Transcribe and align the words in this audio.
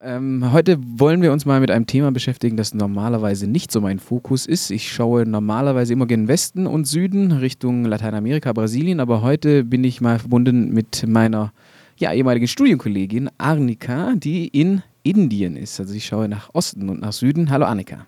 Ähm, 0.00 0.52
heute 0.52 0.78
wollen 0.80 1.22
wir 1.22 1.32
uns 1.32 1.44
mal 1.44 1.58
mit 1.58 1.72
einem 1.72 1.86
Thema 1.86 2.12
beschäftigen, 2.12 2.56
das 2.56 2.72
normalerweise 2.72 3.48
nicht 3.48 3.72
so 3.72 3.80
mein 3.80 3.98
Fokus 3.98 4.46
ist. 4.46 4.70
Ich 4.70 4.92
schaue 4.92 5.26
normalerweise 5.26 5.92
immer 5.92 6.06
gen 6.06 6.28
Westen 6.28 6.68
und 6.68 6.86
Süden 6.86 7.32
Richtung 7.32 7.84
Lateinamerika, 7.84 8.52
Brasilien, 8.52 9.00
aber 9.00 9.22
heute 9.22 9.64
bin 9.64 9.82
ich 9.82 10.00
mal 10.00 10.20
verbunden 10.20 10.72
mit 10.72 11.04
meiner 11.08 11.52
ja, 11.96 12.12
ehemaligen 12.12 12.46
Studienkollegin 12.46 13.28
Arnika, 13.38 14.12
die 14.14 14.46
in 14.46 14.84
Indien 15.02 15.56
ist. 15.56 15.80
Also 15.80 15.94
ich 15.94 16.06
schaue 16.06 16.28
nach 16.28 16.54
Osten 16.54 16.88
und 16.90 17.00
nach 17.00 17.12
Süden. 17.12 17.50
Hallo 17.50 17.66
Annika. 17.66 18.06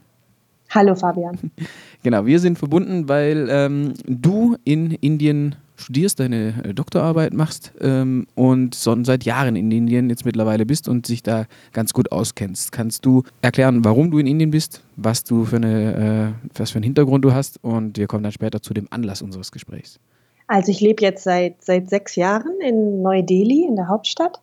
Hallo 0.70 0.94
Fabian. 0.94 1.38
Genau, 2.02 2.24
wir 2.24 2.38
sind 2.38 2.56
verbunden, 2.56 3.08
weil 3.08 3.48
ähm, 3.50 3.92
du 4.06 4.56
in 4.64 4.92
Indien 4.92 5.56
studierst, 5.80 6.20
deine 6.20 6.54
äh, 6.64 6.74
Doktorarbeit 6.74 7.34
machst 7.34 7.72
ähm, 7.80 8.26
und 8.34 8.74
schon 8.74 9.04
seit 9.04 9.24
Jahren 9.24 9.56
in 9.56 9.70
Indien 9.70 10.08
jetzt 10.08 10.24
mittlerweile 10.24 10.66
bist 10.66 10.88
und 10.88 11.06
sich 11.06 11.22
da 11.22 11.46
ganz 11.72 11.92
gut 11.92 12.12
auskennst. 12.12 12.72
Kannst 12.72 13.04
du 13.04 13.22
erklären, 13.42 13.84
warum 13.84 14.10
du 14.10 14.18
in 14.18 14.26
Indien 14.26 14.50
bist, 14.50 14.82
was 14.96 15.24
du 15.24 15.44
für 15.44 15.56
eine, 15.56 16.34
äh, 16.34 16.48
was 16.58 16.70
für 16.70 16.76
einen 16.76 16.84
Hintergrund 16.84 17.24
du 17.24 17.32
hast 17.32 17.62
und 17.62 17.98
wir 17.98 18.06
kommen 18.06 18.22
dann 18.22 18.32
später 18.32 18.62
zu 18.62 18.74
dem 18.74 18.86
Anlass 18.90 19.22
unseres 19.22 19.52
Gesprächs. 19.52 19.98
Also 20.46 20.72
ich 20.72 20.80
lebe 20.80 21.02
jetzt 21.02 21.22
seit, 21.24 21.62
seit 21.62 21.88
sechs 21.88 22.16
Jahren 22.16 22.60
in 22.60 23.02
Neu-Delhi, 23.02 23.66
in 23.66 23.76
der 23.76 23.88
Hauptstadt. 23.88 24.40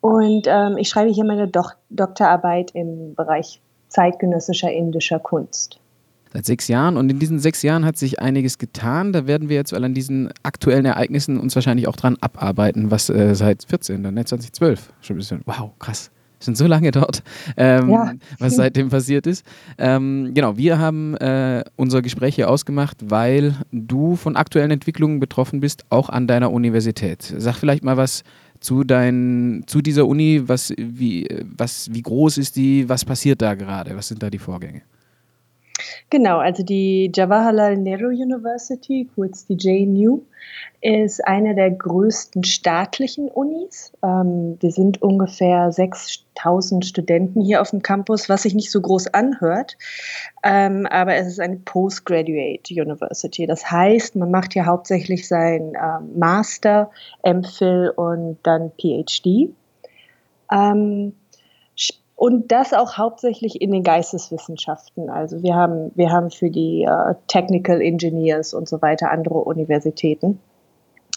Und 0.00 0.46
ähm, 0.46 0.76
ich 0.78 0.88
schreibe 0.88 1.10
hier 1.10 1.24
meine 1.24 1.48
Do 1.48 1.62
Doktorarbeit 1.90 2.72
im 2.72 3.14
Bereich 3.14 3.60
zeitgenössischer 3.88 4.72
indischer 4.72 5.18
Kunst. 5.18 5.80
Seit 6.32 6.46
sechs 6.46 6.68
Jahren. 6.68 6.96
Und 6.96 7.10
in 7.10 7.18
diesen 7.18 7.38
sechs 7.38 7.62
Jahren 7.62 7.84
hat 7.84 7.96
sich 7.96 8.20
einiges 8.20 8.58
getan. 8.58 9.12
Da 9.12 9.26
werden 9.26 9.48
wir 9.48 9.56
jetzt 9.56 9.72
an 9.72 9.94
diesen 9.94 10.30
aktuellen 10.42 10.84
Ereignissen 10.84 11.38
uns 11.38 11.54
wahrscheinlich 11.54 11.88
auch 11.88 11.96
dran 11.96 12.16
abarbeiten, 12.20 12.90
was 12.90 13.08
äh, 13.08 13.34
seit 13.34 13.64
14, 13.64 14.02
dann 14.02 14.14
2012 14.14 14.92
schon 15.00 15.16
ein 15.16 15.18
bisschen, 15.18 15.40
wow, 15.46 15.70
krass. 15.78 16.10
Sind 16.40 16.56
so 16.56 16.68
lange 16.68 16.92
dort, 16.92 17.24
ähm, 17.56 17.90
ja. 17.90 18.12
was 18.38 18.54
seitdem 18.54 18.90
passiert 18.90 19.26
ist. 19.26 19.44
Ähm, 19.76 20.32
genau, 20.34 20.56
wir 20.56 20.78
haben 20.78 21.16
äh, 21.16 21.64
unser 21.74 22.00
Gespräch 22.00 22.36
hier 22.36 22.48
ausgemacht, 22.48 22.98
weil 23.10 23.56
du 23.72 24.14
von 24.14 24.36
aktuellen 24.36 24.70
Entwicklungen 24.70 25.18
betroffen 25.18 25.58
bist, 25.58 25.84
auch 25.90 26.08
an 26.08 26.28
deiner 26.28 26.52
Universität. 26.52 27.34
Sag 27.38 27.56
vielleicht 27.56 27.82
mal 27.82 27.96
was 27.96 28.22
zu, 28.60 28.84
dein, 28.84 29.64
zu 29.66 29.80
dieser 29.80 30.06
Uni, 30.06 30.42
was, 30.46 30.72
wie, 30.76 31.26
was, 31.56 31.88
wie 31.92 32.02
groß 32.02 32.38
ist 32.38 32.54
die, 32.54 32.88
was 32.88 33.04
passiert 33.04 33.42
da 33.42 33.54
gerade, 33.54 33.96
was 33.96 34.06
sind 34.08 34.22
da 34.22 34.30
die 34.30 34.38
Vorgänge? 34.38 34.82
Genau, 36.10 36.38
also 36.38 36.62
die 36.62 37.10
Jawaharlal 37.14 37.76
Nehru 37.76 38.08
University, 38.08 39.08
kurz 39.14 39.46
die 39.46 39.54
JNU, 39.54 40.22
ist 40.80 41.26
eine 41.26 41.54
der 41.54 41.70
größten 41.70 42.44
staatlichen 42.44 43.28
Unis. 43.28 43.92
Ähm, 44.02 44.56
wir 44.60 44.70
sind 44.70 45.02
ungefähr 45.02 45.72
6000 45.72 46.86
Studenten 46.86 47.40
hier 47.40 47.60
auf 47.60 47.70
dem 47.70 47.82
Campus, 47.82 48.28
was 48.28 48.42
sich 48.42 48.54
nicht 48.54 48.70
so 48.70 48.80
groß 48.80 49.08
anhört. 49.08 49.76
Ähm, 50.44 50.86
aber 50.86 51.14
es 51.14 51.26
ist 51.26 51.40
eine 51.40 51.56
Postgraduate 51.56 52.70
University. 52.70 53.46
Das 53.46 53.70
heißt, 53.70 54.16
man 54.16 54.30
macht 54.30 54.52
hier 54.52 54.66
hauptsächlich 54.66 55.26
sein 55.26 55.72
ähm, 55.74 56.18
Master, 56.18 56.90
MPhil 57.24 57.92
und 57.96 58.38
dann 58.44 58.70
PhD. 58.80 59.50
Ähm, 60.50 61.12
und 62.18 62.50
das 62.50 62.74
auch 62.74 62.98
hauptsächlich 62.98 63.60
in 63.60 63.70
den 63.70 63.84
Geisteswissenschaften. 63.84 65.08
Also 65.08 65.40
wir 65.44 65.54
haben, 65.54 65.92
wir 65.94 66.10
haben 66.10 66.32
für 66.32 66.50
die 66.50 66.84
uh, 66.84 67.14
Technical 67.28 67.80
Engineers 67.80 68.54
und 68.54 68.68
so 68.68 68.82
weiter 68.82 69.12
andere 69.12 69.38
Universitäten. 69.38 70.40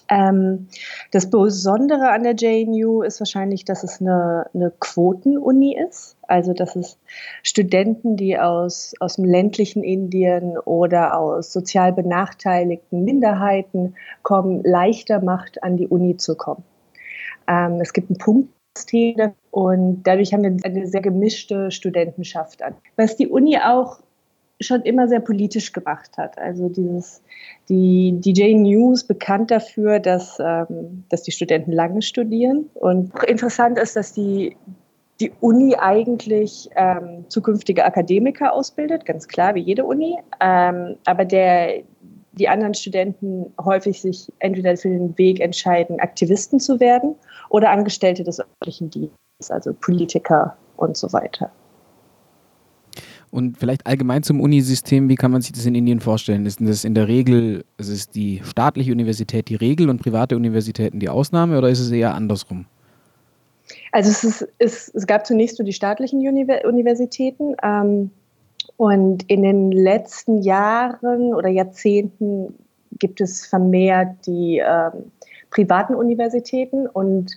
Ähm, 0.09 0.67
das 1.09 1.27
Besondere 1.31 2.11
an 2.11 2.21
der 2.21 2.35
JNU 2.35 3.01
ist 3.01 3.19
wahrscheinlich, 3.19 3.65
dass 3.65 3.83
es 3.83 3.99
eine, 3.99 4.45
eine 4.53 4.71
Quotenuni 4.79 5.75
ist. 5.75 6.17
Also 6.27 6.53
dass 6.53 6.75
es 6.75 6.99
Studenten, 7.41 8.15
die 8.15 8.37
aus, 8.37 8.93
aus 8.99 9.15
dem 9.15 9.25
ländlichen 9.25 9.83
Indien 9.83 10.55
oder 10.59 11.17
aus 11.17 11.51
sozial 11.51 11.93
benachteiligten 11.93 13.03
Minderheiten 13.03 13.95
kommen, 14.21 14.61
leichter 14.63 15.19
macht, 15.19 15.63
an 15.63 15.77
die 15.77 15.87
Uni 15.87 16.17
zu 16.17 16.35
kommen. 16.35 16.63
Ähm, 17.47 17.79
es 17.81 17.91
gibt 17.91 18.11
einen 18.11 18.19
Punkt 18.19 18.49
und 19.51 20.03
dadurch 20.03 20.33
haben 20.33 20.43
wir 20.43 20.57
eine 20.63 20.87
sehr 20.87 21.01
gemischte 21.01 21.71
Studentenschaft 21.71 22.63
an. 22.63 22.75
Was 22.95 23.17
die 23.17 23.27
Uni 23.27 23.57
auch 23.57 23.99
schon 24.61 24.81
immer 24.83 25.07
sehr 25.07 25.19
politisch 25.19 25.71
gemacht 25.71 26.17
hat. 26.17 26.37
Also 26.37 26.69
dieses, 26.69 27.21
die 27.69 28.13
DJ 28.19 28.53
News 28.53 29.03
bekannt 29.03 29.51
dafür, 29.51 29.99
dass, 29.99 30.37
ähm, 30.39 31.03
dass 31.09 31.23
die 31.23 31.31
Studenten 31.31 31.71
lange 31.71 32.01
studieren. 32.01 32.69
Und 32.75 33.11
interessant 33.25 33.77
ist, 33.77 33.95
dass 33.95 34.13
die, 34.13 34.55
die 35.19 35.31
Uni 35.39 35.75
eigentlich 35.75 36.69
ähm, 36.75 37.25
zukünftige 37.27 37.85
Akademiker 37.85 38.53
ausbildet, 38.53 39.05
ganz 39.05 39.27
klar, 39.27 39.55
wie 39.55 39.61
jede 39.61 39.83
Uni. 39.83 40.17
Ähm, 40.39 40.95
aber 41.05 41.25
der, 41.25 41.81
die 42.33 42.47
anderen 42.47 42.73
Studenten 42.73 43.53
häufig 43.63 44.01
sich 44.01 44.31
entweder 44.39 44.77
für 44.77 44.89
den 44.89 45.17
Weg 45.17 45.39
entscheiden, 45.39 45.99
Aktivisten 45.99 46.59
zu 46.59 46.79
werden 46.79 47.15
oder 47.49 47.71
Angestellte 47.71 48.23
des 48.23 48.39
öffentlichen 48.39 48.89
Dienstes, 48.89 49.17
also 49.49 49.73
Politiker 49.73 50.55
und 50.77 50.97
so 50.97 51.11
weiter. 51.13 51.51
Und 53.31 53.57
vielleicht 53.57 53.87
allgemein 53.87 54.23
zum 54.23 54.41
Unisystem, 54.41 55.07
wie 55.07 55.15
kann 55.15 55.31
man 55.31 55.41
sich 55.41 55.53
das 55.53 55.65
in 55.65 55.73
Indien 55.73 56.01
vorstellen? 56.01 56.45
Ist 56.45 56.59
das 56.59 56.83
in 56.83 56.93
der 56.93 57.07
Regel, 57.07 57.63
ist 57.77 57.87
es 57.87 58.09
die 58.09 58.41
staatliche 58.43 58.91
Universität 58.91 59.47
die 59.47 59.55
Regel 59.55 59.89
und 59.89 60.01
private 60.01 60.35
Universitäten 60.35 60.99
die 60.99 61.07
Ausnahme 61.07 61.57
oder 61.57 61.69
ist 61.69 61.79
es 61.79 61.91
eher 61.91 62.13
andersrum? 62.13 62.65
Also 63.93 64.09
es, 64.09 64.23
ist, 64.25 64.47
es, 64.57 64.89
es 64.89 65.07
gab 65.07 65.25
zunächst 65.25 65.59
nur 65.59 65.65
die 65.65 65.73
staatlichen 65.73 66.19
Universitäten. 66.19 67.55
Ähm, 67.63 68.11
und 68.75 69.23
in 69.29 69.43
den 69.43 69.71
letzten 69.71 70.41
Jahren 70.41 71.33
oder 71.33 71.49
Jahrzehnten 71.49 72.53
gibt 72.99 73.21
es 73.21 73.45
vermehrt 73.45 74.25
die 74.25 74.57
ähm, 74.57 75.11
privaten 75.49 75.95
Universitäten 75.95 76.87
und 76.87 77.31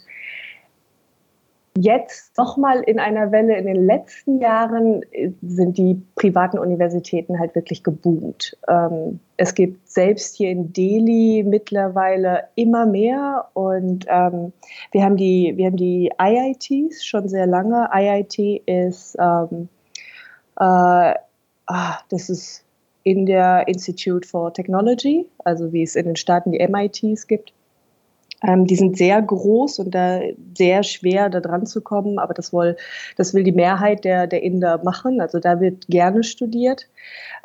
Jetzt 1.77 2.39
nochmal 2.39 2.83
in 2.83 3.01
einer 3.01 3.33
Welle 3.33 3.57
in 3.59 3.67
den 3.67 3.85
letzten 3.85 4.41
Jahren 4.41 5.03
äh, 5.11 5.33
sind 5.43 5.77
die 5.77 6.01
privaten 6.15 6.57
Universitäten 6.57 7.41
halt 7.41 7.57
wirklich 7.57 7.83
geboomt. 7.83 8.57
Ähm, 8.69 9.19
es 9.37 9.55
gibt 9.55 9.89
selbst 9.89 10.37
hier 10.37 10.51
in 10.51 10.73
Delhi 10.73 11.43
mittlerweile 11.45 12.45
immer 12.55 12.87
mehr 12.87 13.49
und 13.55 14.07
ähm, 14.09 14.53
wir, 14.93 15.03
haben 15.03 15.17
die, 15.17 15.55
wir 15.57 15.67
haben 15.67 15.77
die 15.77 16.13
IITs 16.17 17.05
schon 17.05 17.29
sehr 17.29 17.47
lange. 17.49 17.89
IIT 17.93 18.63
ist 18.67 19.17
ähm, 19.19 19.69
äh, 20.61 21.15
ah, 21.67 21.99
das 22.09 22.31
ist 22.31 22.65
in 23.03 23.27
der 23.27 23.67
Institute 23.67 24.27
for 24.27 24.55
Technology, 24.55 25.27
also 25.45 25.73
wie 25.73 25.83
es 25.83 25.97
in 25.97 26.07
den 26.07 26.17
Staaten 26.17 26.53
die 26.53 26.67
MITs 26.67 27.27
gibt. 27.27 27.53
Ähm, 28.47 28.67
die 28.67 28.77
sind 28.77 28.97
sehr 28.97 29.21
groß 29.23 29.79
und 29.79 29.95
da 29.95 30.21
sehr 30.57 30.83
schwer 30.83 31.31
da 31.31 31.41
dran 31.41 31.67
zu 31.67 31.81
kommen, 31.81 32.19
aber 32.19 32.35
das, 32.35 32.53
will, 32.53 32.77
das 33.17 33.35
will 33.35 33.43
die 33.43 33.53
Mehrheit 33.53 34.05
der, 34.05 34.27
der 34.27 34.43
Inder 34.43 34.83
machen. 34.85 35.21
Also 35.21 35.39
da 35.39 35.61
wird 35.61 35.87
gerne 35.89 36.23
studiert. 36.23 36.89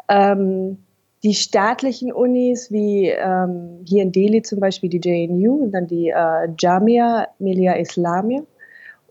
Ähm, 0.10 0.80
die 1.24 1.34
staatlichen 1.34 2.14
Unis, 2.14 2.72
wie 2.72 3.10
ähm, 3.10 3.84
hier 3.86 4.04
in 4.04 4.12
Delhi 4.12 4.42
zum 4.42 4.60
Beispiel 4.60 4.90
die 4.90 5.02
JNU 5.02 5.64
und 5.64 5.72
dann 5.72 5.88
die 5.88 6.10
äh, 6.10 6.48
Jamia 6.58 7.28
Millia 7.40 7.74
Islamia, 7.74 8.42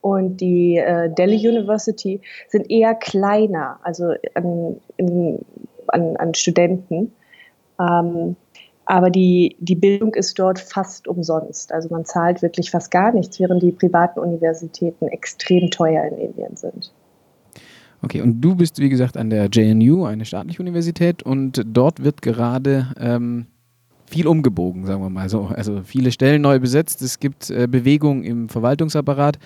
und 0.01 0.41
die 0.41 0.77
äh, 0.77 1.11
Delhi 1.13 1.49
University 1.49 2.21
sind 2.49 2.71
eher 2.71 2.95
kleiner, 2.95 3.79
also 3.83 4.15
an, 4.35 4.81
in, 4.97 5.41
an, 5.89 6.17
an 6.17 6.35
Studenten. 6.35 7.13
Ähm, 7.81 8.37
aber 8.89 9.11
die, 9.11 9.55
die 9.61 9.75
Bildung 9.75 10.15
ist 10.15 10.39
dort 10.39 10.59
fast 10.59 11.07
umsonst. 11.07 11.73
Also 11.73 11.91
man 11.91 12.07
zahlt 12.07 12.41
wirklich 12.41 12.71
fast 12.71 12.91
gar 12.91 13.13
nichts, 13.13 13.39
während 13.39 13.63
die 13.63 13.71
privaten 13.71 14.19
Universitäten 14.19 15.09
extrem 15.09 15.71
teuer 15.71 16.05
in 16.07 16.17
Indien 16.17 16.57
sind. 16.57 16.91
Okay, 18.03 18.23
und 18.23 18.41
du 18.41 18.55
bist, 18.55 18.79
wie 18.79 18.89
gesagt, 18.89 19.19
an 19.19 19.29
der 19.29 19.49
JNU, 19.53 20.07
eine 20.07 20.25
staatliche 20.25 20.63
Universität, 20.63 21.23
und 21.23 21.63
dort 21.67 22.03
wird 22.03 22.23
gerade 22.23 22.87
ähm, 22.99 23.47
viel 24.07 24.27
umgebogen, 24.27 24.87
sagen 24.87 25.03
wir 25.03 25.11
mal 25.11 25.29
so. 25.29 25.51
Also 25.55 25.83
viele 25.85 26.11
Stellen 26.11 26.41
neu 26.41 26.59
besetzt, 26.59 27.03
es 27.03 27.21
gibt 27.21 27.51
äh, 27.51 27.67
Bewegung 27.67 28.23
im 28.23 28.49
Verwaltungsapparat. 28.49 29.39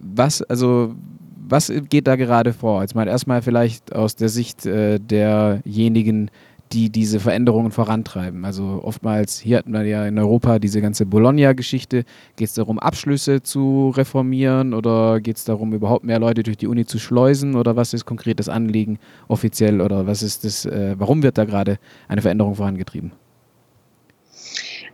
Was, 0.00 0.42
also, 0.42 0.96
was 1.48 1.72
geht 1.88 2.08
da 2.08 2.16
gerade 2.16 2.52
vor? 2.52 2.82
Jetzt 2.82 2.96
mal 2.96 3.06
erstmal 3.06 3.40
vielleicht 3.42 3.94
aus 3.94 4.16
der 4.16 4.30
Sicht 4.30 4.66
äh, 4.66 4.98
derjenigen, 4.98 6.32
die 6.72 6.90
diese 6.90 7.18
Veränderungen 7.18 7.72
vorantreiben. 7.72 8.44
Also 8.44 8.80
oftmals, 8.82 9.38
hier 9.40 9.58
hatten 9.58 9.72
wir 9.72 9.82
ja 9.84 10.06
in 10.06 10.18
Europa 10.18 10.58
diese 10.58 10.80
ganze 10.80 11.04
Bologna-Geschichte. 11.04 12.04
Geht 12.36 12.48
es 12.48 12.54
darum, 12.54 12.78
Abschlüsse 12.78 13.42
zu 13.42 13.90
reformieren 13.96 14.72
oder 14.72 15.20
geht 15.20 15.36
es 15.36 15.44
darum, 15.44 15.72
überhaupt 15.72 16.04
mehr 16.04 16.20
Leute 16.20 16.42
durch 16.42 16.56
die 16.56 16.68
Uni 16.68 16.86
zu 16.86 16.98
schleusen 16.98 17.56
oder 17.56 17.74
was 17.74 17.92
ist 17.92 18.04
konkret 18.04 18.38
das 18.38 18.48
Anliegen 18.48 18.98
offiziell 19.28 19.80
oder 19.80 20.06
was 20.06 20.22
ist 20.22 20.44
das, 20.44 20.64
äh, 20.64 20.94
warum 20.96 21.22
wird 21.22 21.38
da 21.38 21.44
gerade 21.44 21.78
eine 22.08 22.22
Veränderung 22.22 22.54
vorangetrieben? 22.54 23.12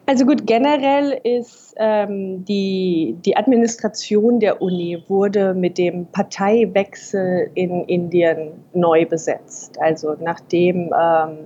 Also 0.08 0.24
gut, 0.24 0.46
generell 0.46 1.20
ist 1.24 1.74
ähm, 1.78 2.44
die, 2.44 3.16
die 3.24 3.36
Administration 3.36 4.38
der 4.38 4.62
Uni 4.62 5.02
wurde 5.08 5.52
mit 5.52 5.78
dem 5.78 6.06
Parteiwechsel 6.06 7.50
in 7.54 7.84
Indien 7.86 8.52
neu 8.72 9.04
besetzt. 9.04 9.76
Also 9.80 10.14
nachdem 10.20 10.92
ähm, 10.96 11.38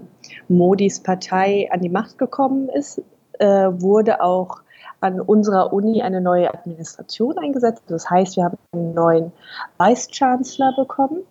Modis 0.48 1.00
Partei 1.00 1.68
an 1.70 1.80
die 1.80 1.88
Macht 1.88 2.18
gekommen 2.18 2.68
ist, 2.68 3.02
äh, 3.38 3.46
wurde 3.46 4.22
auch 4.22 4.62
an 5.00 5.20
unserer 5.20 5.72
Uni 5.72 6.02
eine 6.02 6.20
neue 6.20 6.52
Administration 6.52 7.38
eingesetzt. 7.38 7.82
Das 7.88 8.08
heißt, 8.10 8.36
wir 8.36 8.44
haben 8.44 8.58
einen 8.72 8.94
neuen 8.94 9.32
Vice-Chancellor 9.78 10.74
bekommen. 10.76 11.22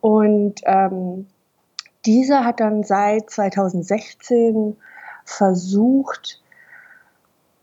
Und 0.00 0.60
ähm, 0.64 1.26
dieser 2.04 2.44
hat 2.44 2.58
dann 2.58 2.82
seit 2.82 3.30
2016 3.30 4.76
versucht, 5.24 6.42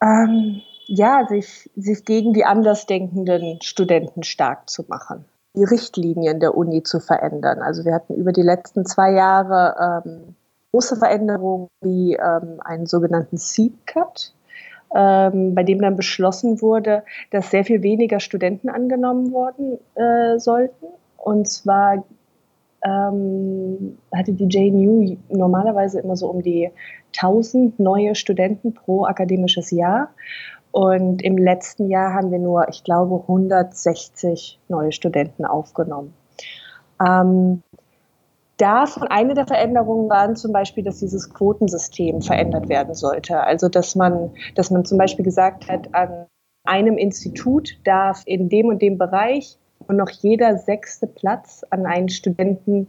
ähm, 0.01 0.61
ja, 0.85 1.25
sich, 1.27 1.69
sich 1.75 2.05
gegen 2.05 2.33
die 2.33 2.45
andersdenkenden 2.45 3.61
Studenten 3.61 4.23
stark 4.23 4.69
zu 4.69 4.85
machen, 4.87 5.25
die 5.55 5.65
Richtlinien 5.65 6.39
der 6.39 6.55
Uni 6.55 6.83
zu 6.83 6.99
verändern. 6.99 7.61
Also 7.61 7.83
wir 7.83 7.93
hatten 7.93 8.15
über 8.15 8.31
die 8.31 8.41
letzten 8.41 8.85
zwei 8.85 9.11
Jahre 9.11 10.03
ähm, 10.05 10.35
große 10.71 10.97
Veränderungen 10.97 11.69
wie 11.81 12.15
ähm, 12.15 12.59
einen 12.63 12.85
sogenannten 12.85 13.37
Seat 13.37 13.73
Cut, 13.85 14.33
ähm, 14.95 15.55
bei 15.55 15.63
dem 15.63 15.81
dann 15.81 15.95
beschlossen 15.95 16.61
wurde, 16.61 17.03
dass 17.31 17.51
sehr 17.51 17.65
viel 17.65 17.81
weniger 17.83 18.19
Studenten 18.19 18.69
angenommen 18.69 19.31
worden 19.31 19.79
äh, 19.95 20.39
sollten. 20.39 20.87
Und 21.17 21.47
zwar 21.47 22.03
ähm, 22.83 23.97
hatte 24.15 24.33
die 24.33 24.47
JNU 24.47 25.17
normalerweise 25.29 25.99
immer 25.99 26.15
so 26.15 26.29
um 26.29 26.41
die 26.41 26.71
1000 27.15 27.79
neue 27.79 28.15
Studenten 28.15 28.73
pro 28.73 29.05
akademisches 29.05 29.71
Jahr. 29.71 30.09
Und 30.71 31.23
im 31.23 31.37
letzten 31.37 31.89
Jahr 31.89 32.13
haben 32.13 32.31
wir 32.31 32.39
nur, 32.39 32.69
ich 32.69 32.83
glaube, 32.83 33.21
160 33.21 34.59
neue 34.67 34.91
Studenten 34.91 35.45
aufgenommen. 35.45 36.13
Ähm, 37.05 37.63
davon 38.59 39.07
eine 39.07 39.33
der 39.33 39.47
Veränderungen 39.47 40.09
waren 40.09 40.35
zum 40.35 40.51
Beispiel, 40.51 40.83
dass 40.83 40.99
dieses 40.99 41.33
Quotensystem 41.33 42.21
verändert 42.21 42.69
werden 42.69 42.93
sollte. 42.93 43.41
Also 43.43 43.69
dass 43.69 43.95
man, 43.95 44.31
dass 44.55 44.69
man 44.69 44.85
zum 44.85 44.97
Beispiel 44.97 45.25
gesagt 45.25 45.67
hat, 45.67 45.93
an 45.93 46.27
einem 46.65 46.97
Institut 46.97 47.79
darf 47.83 48.21
in 48.25 48.49
dem 48.49 48.67
und 48.67 48.81
dem 48.81 48.97
Bereich 48.97 49.57
und 49.87 49.97
noch 49.97 50.09
jeder 50.09 50.57
sechste 50.57 51.07
Platz 51.07 51.65
an 51.69 51.85
einen 51.85 52.09
Studenten, 52.09 52.87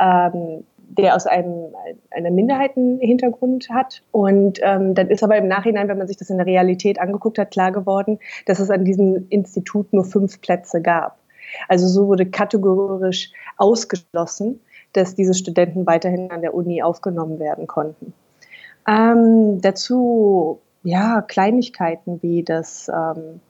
ähm, 0.00 0.64
der 0.78 1.14
aus 1.14 1.26
einem, 1.26 1.74
einem 2.10 2.34
Minderheitenhintergrund 2.34 3.68
hat. 3.70 4.02
Und 4.10 4.58
ähm, 4.62 4.94
dann 4.94 5.08
ist 5.08 5.22
aber 5.22 5.36
im 5.36 5.46
Nachhinein, 5.46 5.88
wenn 5.88 5.98
man 5.98 6.08
sich 6.08 6.16
das 6.16 6.30
in 6.30 6.38
der 6.38 6.46
Realität 6.46 6.98
angeguckt 6.98 7.38
hat, 7.38 7.52
klar 7.52 7.70
geworden, 7.70 8.18
dass 8.46 8.58
es 8.58 8.70
an 8.70 8.84
diesem 8.84 9.26
Institut 9.28 9.92
nur 9.92 10.04
fünf 10.04 10.40
Plätze 10.40 10.80
gab. 10.82 11.18
Also 11.68 11.86
so 11.86 12.08
wurde 12.08 12.26
kategorisch 12.26 13.32
ausgeschlossen, 13.56 14.60
dass 14.92 15.14
diese 15.14 15.34
Studenten 15.34 15.86
weiterhin 15.86 16.30
an 16.30 16.42
der 16.42 16.54
Uni 16.54 16.82
aufgenommen 16.82 17.38
werden 17.38 17.66
konnten. 17.66 18.12
Ähm, 18.88 19.60
dazu 19.60 20.60
ja 20.82 21.22
Kleinigkeiten 21.22 22.22
wie 22.22 22.42
das 22.42 22.88
ähm, 22.88 23.40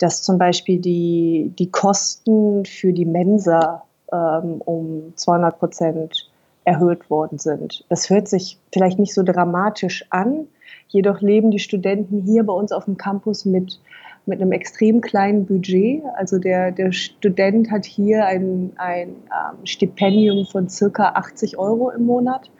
dass 0.00 0.22
zum 0.22 0.38
Beispiel 0.38 0.80
die, 0.80 1.52
die 1.58 1.70
Kosten 1.70 2.64
für 2.64 2.92
die 2.92 3.04
Mensa 3.04 3.84
ähm, 4.12 4.60
um 4.64 5.12
200 5.14 5.58
Prozent 5.58 6.30
erhöht 6.64 7.10
worden 7.10 7.38
sind. 7.38 7.84
Das 7.88 8.08
hört 8.10 8.28
sich 8.28 8.58
vielleicht 8.72 8.98
nicht 8.98 9.14
so 9.14 9.22
dramatisch 9.22 10.04
an, 10.10 10.48
jedoch 10.88 11.20
leben 11.20 11.50
die 11.50 11.58
Studenten 11.58 12.22
hier 12.22 12.44
bei 12.44 12.52
uns 12.52 12.72
auf 12.72 12.86
dem 12.86 12.96
Campus 12.96 13.44
mit, 13.44 13.78
mit 14.26 14.40
einem 14.40 14.52
extrem 14.52 15.00
kleinen 15.00 15.46
Budget. 15.46 16.02
Also 16.16 16.38
der, 16.38 16.72
der 16.72 16.92
Student 16.92 17.70
hat 17.70 17.84
hier 17.84 18.26
ein, 18.26 18.72
ein 18.76 19.08
ähm, 19.08 19.64
Stipendium 19.64 20.46
von 20.46 20.68
circa 20.68 21.10
80 21.14 21.58
Euro 21.58 21.90
im 21.90 22.04
Monat 22.04 22.50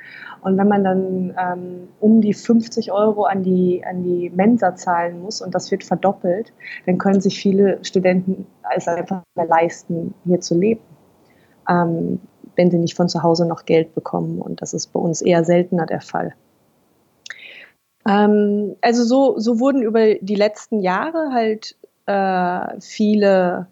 und 0.43 0.57
wenn 0.57 0.69
man 0.69 0.85
dann 0.85 1.35
ähm, 1.39 1.89
um 2.01 2.21
die 2.21 2.33
50 2.33 2.93
Euro 2.93 3.25
an 3.25 3.43
die, 3.43 3.85
an 3.85 4.03
die 4.03 4.31
Mensa 4.31 4.75
zahlen 4.75 5.21
muss 5.21 5.43
und 5.43 5.55
das 5.55 5.71
wird 5.71 5.85
verdoppelt, 5.85 6.53
dann 6.87 6.99
können 6.99 7.21
sich 7.21 7.39
viele 7.39 7.85
Studenten 7.85 8.47
es 8.75 8.89
einfach 8.89 9.23
mehr 9.35 9.47
leisten, 9.47 10.15
hier 10.25 10.41
zu 10.41 10.59
leben, 10.59 10.83
ähm, 11.69 12.21
wenn 12.57 12.71
sie 12.71 12.79
nicht 12.79 12.97
von 12.97 13.09
zu 13.09 13.23
Hause 13.23 13.47
noch 13.47 13.67
Geld 13.67 13.95
bekommen. 13.95 14.41
Und 14.41 14.63
das 14.63 14.73
ist 14.73 14.93
bei 14.93 15.01
uns 15.01 15.21
eher 15.21 15.45
seltener 15.45 15.87
der 15.87 16.01
Fall. 16.01 16.35
Ähm, 18.11 18.77
also 18.81 19.05
so, 19.05 19.39
so 19.39 19.61
wurden 19.61 19.83
über 19.83 20.15
die 20.15 20.35
letzten 20.35 20.81
Jahre 20.81 21.31
halt 21.33 21.77
äh, 22.07 22.81
viele, 22.81 23.69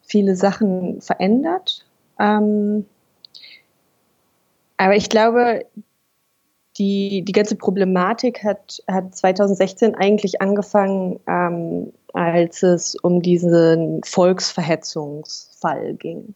viele 0.00 0.36
Sachen 0.36 1.02
verändert. 1.02 1.84
Ähm, 2.18 2.86
aber 4.78 4.96
ich 4.96 5.10
glaube, 5.10 5.66
die, 6.78 7.22
die 7.22 7.32
ganze 7.32 7.56
Problematik 7.56 8.42
hat, 8.42 8.82
hat 8.88 9.14
2016 9.14 9.94
eigentlich 9.94 10.40
angefangen, 10.40 11.20
ähm, 11.26 11.92
als 12.14 12.62
es 12.62 12.94
um 12.94 13.20
diesen 13.20 14.00
Volksverhetzungsfall 14.02 15.92
ging. 15.94 16.34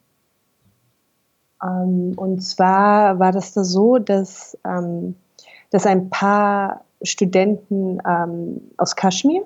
Ähm, 1.62 2.12
und 2.16 2.40
zwar 2.40 3.18
war 3.18 3.32
das 3.32 3.54
da 3.54 3.64
so, 3.64 3.96
dass, 3.98 4.58
ähm, 4.66 5.14
dass 5.70 5.86
ein 5.86 6.10
paar 6.10 6.84
Studenten 7.02 7.98
ähm, 8.06 8.60
aus 8.76 8.96
Kaschmir 8.96 9.42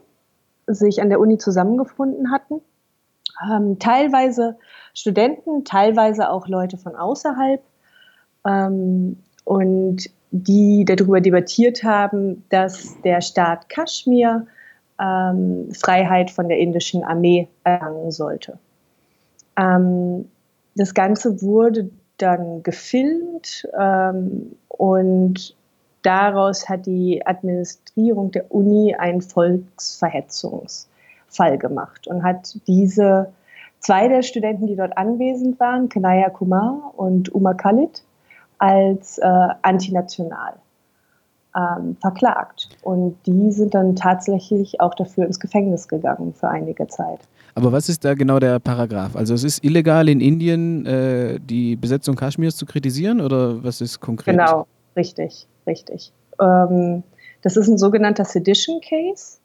sich 0.67 1.01
an 1.01 1.09
der 1.09 1.21
Uni 1.21 1.39
zusammengefunden 1.39 2.31
hatten. 2.31 2.61
Ähm, 3.51 3.79
teilweise 3.79 4.57
Studenten, 4.95 5.65
teilweise 5.65 6.31
auch 6.31 6.49
Leute 6.49 6.79
von 6.79 6.97
außerhalb. 6.97 7.63
Ähm, 8.47 9.19
und 9.45 10.11
die 10.31 10.85
darüber 10.85 11.21
debattiert 11.21 11.85
haben, 11.85 12.45
dass 12.49 13.01
der 13.03 13.21
Staat 13.21 13.69
Kaschmir 13.69 14.47
ähm, 15.01 15.69
Freiheit 15.73 16.31
von 16.31 16.49
der 16.49 16.59
indischen 16.59 17.05
Armee 17.05 17.49
erlangen 17.65 18.11
sollte. 18.11 18.59
Ähm, 19.57 20.29
das 20.75 20.95
Ganze 20.95 21.41
wurde 21.43 21.91
dann 22.19 22.63
gefilmt 22.63 23.69
ähm, 23.79 24.57
und 24.69 25.56
daraus 26.07 26.69
hat 26.69 26.87
die 26.87 27.27
Administrierung 27.27 28.31
der 28.31 28.55
Uni 28.55 28.95
einen 28.95 29.21
Volksverhetzungsfall 29.21 31.59
gemacht 31.59 32.07
und 32.07 32.23
hat 32.23 32.57
diese 32.67 33.33
zwei 33.81 34.07
der 34.09 34.23
Studenten, 34.23 34.69
die 34.69 34.77
dort 34.77 34.97
anwesend 34.97 35.59
waren, 35.59 35.89
Kanaya 35.89 36.31
Kumar 36.31 36.93
und 36.97 37.35
Uma 37.35 37.55
Khalid, 37.55 38.05
als 38.59 39.19
äh, 39.19 39.49
antinational 39.63 40.55
ähm, 41.57 41.97
verklagt. 42.01 42.69
Und 42.83 43.17
die 43.27 43.51
sind 43.53 43.75
dann 43.75 43.97
tatsächlich 43.97 44.81
auch 44.81 44.95
dafür 44.95 45.27
ins 45.27 45.41
Gefängnis 45.41 45.89
gegangen 45.89 46.33
für 46.35 46.49
einige 46.49 46.87
Zeit. 46.87 47.19
Aber 47.55 47.73
was 47.73 47.89
ist 47.89 48.05
da 48.05 48.15
genau 48.15 48.39
der 48.39 48.61
Paragraph? 48.61 49.17
Also 49.17 49.35
es 49.35 49.43
ist 49.43 49.65
illegal 49.65 50.09
in 50.09 50.21
Indien 50.21 50.87
äh, 50.87 51.41
die 51.41 51.75
Besetzung 51.77 52.15
Kaschmirs 52.15 52.57
zu 52.57 52.67
kritisieren 52.67 53.21
oder 53.21 53.65
was 53.65 53.81
ist 53.81 53.99
konkret? 54.01 54.37
Genau, 54.37 54.67
richtig, 54.95 55.49
richtig. 55.67 56.13
Ähm, 56.41 57.03
das 57.43 57.57
ist 57.57 57.69
ein 57.69 57.79
sogenannter 57.79 58.25
Sedition 58.25 58.81
Case 58.81 59.39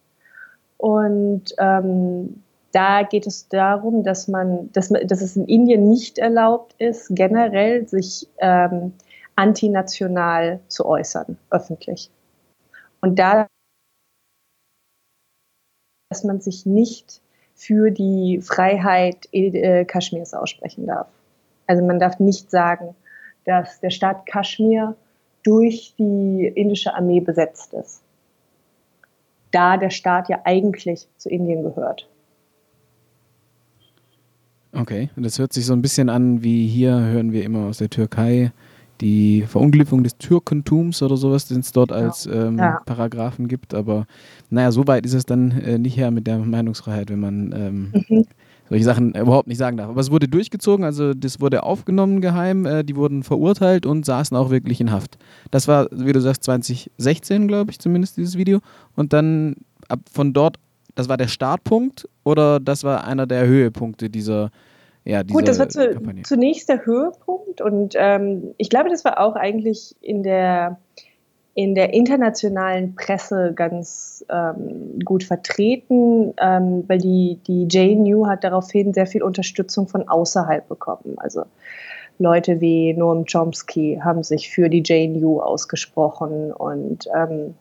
und 0.78 1.54
ähm, 1.60 2.44
da 2.72 3.04
geht 3.04 3.28
es 3.28 3.48
darum, 3.50 4.04
dass 4.04 4.28
man, 4.28 4.72
dass, 4.72 4.90
dass 4.90 5.22
es 5.22 5.36
in 5.36 5.46
Indien 5.46 5.90
nicht 5.90 6.18
erlaubt 6.18 6.74
ist, 6.80 7.10
generell 7.12 7.88
sich 7.88 8.28
ähm, 8.40 8.94
antinational 9.36 10.60
zu 10.68 10.86
äußern, 10.86 11.38
öffentlich. 11.50 12.10
Und 13.02 13.20
da, 13.20 13.48
dass 16.10 16.24
man 16.24 16.40
sich 16.40 16.66
nicht 16.66 17.22
für 17.56 17.92
die 17.92 18.42
Freiheit 18.42 19.28
äh, 19.34 19.86
Kaschmirs 19.86 20.34
aussprechen 20.34 20.88
darf. 20.88 21.08
Also 21.68 21.84
man 21.84 22.00
darf 22.00 22.20
nicht 22.20 22.50
sagen, 22.50 22.96
dass 23.46 23.80
der 23.80 23.92
Staat 23.92 24.26
Kaschmir 24.26 24.96
durch 25.44 25.94
die 25.98 26.52
indische 26.56 26.94
Armee 26.94 27.20
besetzt 27.20 27.74
ist, 27.74 28.02
da 29.52 29.78
der 29.78 29.90
Staat 29.90 30.30
ja 30.30 30.42
eigentlich 30.44 31.08
zu 31.18 31.30
Indien 31.30 31.64
gehört. 31.64 32.08
Okay, 34.74 35.10
das 35.18 35.38
hört 35.38 35.52
sich 35.52 35.66
so 35.66 35.74
ein 35.74 35.82
bisschen 35.82 36.10
an, 36.10 36.44
wie 36.44 36.68
hier 36.68 36.98
hören 36.98 37.34
wir 37.34 37.44
immer 37.44 37.68
aus 37.68 37.80
der 37.80 37.90
Türkei 37.90 38.52
die 39.02 39.44
Verunglimpfung 39.48 40.04
des 40.04 40.18
Türkentums 40.18 41.02
oder 41.02 41.18
sowas, 41.18 41.48
den 41.48 41.60
es 41.60 41.72
dort 41.72 41.90
genau. 41.90 42.02
als 42.02 42.28
ähm, 42.28 42.58
ja. 42.58 42.80
Paragraphen 42.86 43.48
gibt. 43.48 43.74
Aber 43.74 44.06
naja, 44.50 44.72
so 44.72 44.88
weit 44.88 45.06
ist 45.06 45.16
es 45.16 45.26
dann 45.26 45.52
äh, 45.52 45.80
nicht 45.80 45.98
her 45.98 46.12
mit 46.12 46.28
der 46.28 46.38
Meinungsfreiheit, 46.38 47.10
wenn 47.10 47.20
man 47.20 47.52
ähm, 47.52 47.94
mhm. 48.08 48.26
Solche 48.72 48.86
Sachen 48.86 49.14
überhaupt 49.16 49.50
nicht 49.50 49.58
sagen 49.58 49.76
darf. 49.76 49.90
Aber 49.90 50.00
es 50.00 50.12
wurde 50.12 50.30
durchgezogen, 50.30 50.86
also 50.86 51.14
das 51.14 51.42
wurde 51.42 51.64
aufgenommen 51.64 52.22
geheim, 52.22 52.66
äh, 52.66 52.86
die 52.86 52.96
wurden 52.96 53.22
verurteilt 53.22 53.86
und 53.86 54.06
saßen 54.06 54.36
auch 54.38 54.50
wirklich 54.50 54.80
in 54.80 54.94
Haft. 54.94 55.18
Das 55.52 55.68
war, 55.68 55.88
wie 55.92 56.14
du 56.14 56.22
sagst, 56.22 56.46
2016, 56.46 57.50
glaube 57.50 57.72
ich, 57.72 57.80
zumindest 57.80 58.16
dieses 58.16 58.38
Video. 58.38 58.60
Und 58.96 59.12
dann 59.12 59.58
ab 59.90 60.00
von 60.10 60.32
dort, 60.32 60.56
das 60.96 61.10
war 61.10 61.18
der 61.18 61.28
Startpunkt 61.28 62.08
oder 62.24 62.62
das 62.62 62.86
war 62.86 63.04
einer 63.04 63.28
der 63.28 63.46
Höhepunkte 63.46 64.10
dieser 64.10 64.52
ja, 65.04 65.24
Gut, 65.24 65.50
das 65.50 65.60
war 65.60 65.68
zu, 65.68 66.00
zunächst 66.24 66.70
der 66.70 66.86
Höhepunkt 66.86 67.60
und 67.60 67.96
ähm, 67.98 68.54
ich 68.58 68.70
glaube, 68.70 68.90
das 68.90 69.04
war 69.04 69.20
auch 69.20 69.36
eigentlich 69.36 69.96
in 70.00 70.22
der 70.22 70.80
in 71.54 71.76
der 71.76 71.94
internationalen 71.94 72.96
Presse 72.96 73.54
ganz 73.54 74.26
ähm, 74.30 75.00
gut 75.04 75.24
vertreten, 75.24 76.34
ähm, 76.38 76.86
weil 76.88 77.00
die, 77.00 77.40
die 77.46 77.68
JNU 77.70 78.28
hat 78.28 78.44
daraufhin 78.44 78.94
sehr 78.94 79.06
viel 79.06 79.22
Unterstützung 79.22 79.88
von 79.88 80.08
außerhalb 80.08 80.68
bekommen. 80.68 81.16
Also 81.18 81.44
Leute 82.20 82.62
wie 82.62 82.94
Noam 82.94 83.26
Chomsky 83.26 84.00
haben 84.02 84.24
sich 84.24 84.50
für 84.50 84.70
die 84.70 84.84
JNU 84.86 85.42
ausgesprochen 85.42 86.54
und 86.54 87.08
ähm, 87.14 87.56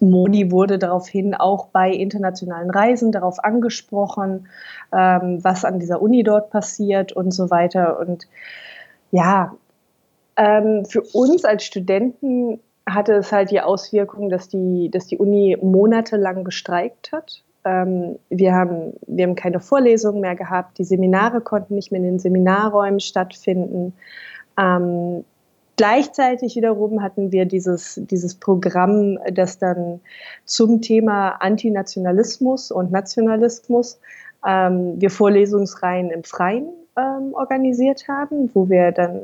Modi 0.00 0.52
wurde 0.52 0.78
daraufhin 0.78 1.34
auch 1.34 1.66
bei 1.68 1.90
internationalen 1.90 2.70
Reisen 2.70 3.10
darauf 3.10 3.42
angesprochen, 3.42 4.48
ähm, 4.96 5.42
was 5.42 5.64
an 5.64 5.80
dieser 5.80 6.00
Uni 6.00 6.22
dort 6.22 6.50
passiert 6.50 7.12
und 7.12 7.32
so 7.32 7.50
weiter. 7.50 7.98
Und 7.98 8.28
ja, 9.10 9.56
ähm, 10.36 10.84
für 10.84 11.02
uns 11.02 11.44
als 11.44 11.64
Studenten 11.64 12.60
hatte 12.94 13.14
es 13.14 13.32
halt 13.32 13.50
die 13.50 13.60
Auswirkung, 13.60 14.30
dass 14.30 14.48
die, 14.48 14.90
dass 14.90 15.06
die 15.06 15.18
Uni 15.18 15.56
monatelang 15.60 16.44
gestreikt 16.44 17.12
hat. 17.12 17.42
Ähm, 17.64 18.18
wir, 18.30 18.54
haben, 18.54 18.94
wir 19.06 19.26
haben 19.26 19.34
keine 19.34 19.60
Vorlesungen 19.60 20.20
mehr 20.20 20.36
gehabt, 20.36 20.78
die 20.78 20.84
Seminare 20.84 21.40
konnten 21.40 21.74
nicht 21.74 21.92
mehr 21.92 22.00
in 22.00 22.06
den 22.06 22.18
Seminarräumen 22.18 23.00
stattfinden. 23.00 23.94
Ähm, 24.58 25.24
gleichzeitig 25.76 26.56
wiederum 26.56 27.02
hatten 27.02 27.32
wir 27.32 27.44
dieses, 27.46 28.00
dieses 28.10 28.34
Programm, 28.34 29.18
das 29.32 29.58
dann 29.58 30.00
zum 30.44 30.80
Thema 30.80 31.30
Antinationalismus 31.40 32.70
und 32.70 32.90
Nationalismus 32.90 34.00
ähm, 34.46 35.00
wir 35.00 35.10
Vorlesungsreihen 35.10 36.10
im 36.10 36.24
Freien 36.24 36.68
ähm, 36.96 37.34
organisiert 37.34 38.08
haben, 38.08 38.50
wo 38.54 38.68
wir 38.68 38.92
dann 38.92 39.20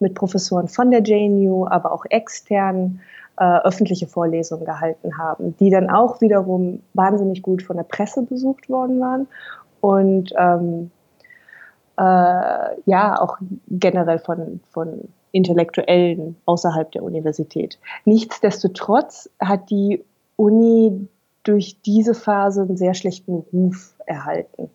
mit 0.00 0.14
Professoren 0.14 0.68
von 0.68 0.90
der 0.90 1.02
JNU, 1.02 1.66
aber 1.66 1.92
auch 1.92 2.04
extern 2.08 3.00
äh, 3.38 3.58
öffentliche 3.60 4.06
Vorlesungen 4.06 4.64
gehalten 4.64 5.18
haben, 5.18 5.56
die 5.58 5.70
dann 5.70 5.90
auch 5.90 6.20
wiederum 6.20 6.82
wahnsinnig 6.94 7.42
gut 7.42 7.62
von 7.62 7.76
der 7.76 7.84
Presse 7.84 8.22
besucht 8.22 8.68
worden 8.68 9.00
waren 9.00 9.28
und 9.80 10.32
ähm, 10.38 10.90
äh, 11.98 12.80
ja 12.86 13.20
auch 13.20 13.38
generell 13.68 14.18
von, 14.18 14.60
von 14.70 15.08
Intellektuellen 15.32 16.36
außerhalb 16.46 16.90
der 16.92 17.02
Universität. 17.02 17.78
Nichtsdestotrotz 18.04 19.30
hat 19.38 19.70
die 19.70 20.04
Uni 20.36 21.08
durch 21.42 21.80
diese 21.84 22.14
Phase 22.14 22.62
einen 22.62 22.76
sehr 22.76 22.94
schlechten 22.94 23.44
Ruf 23.52 23.94
erhalten. 24.06 24.70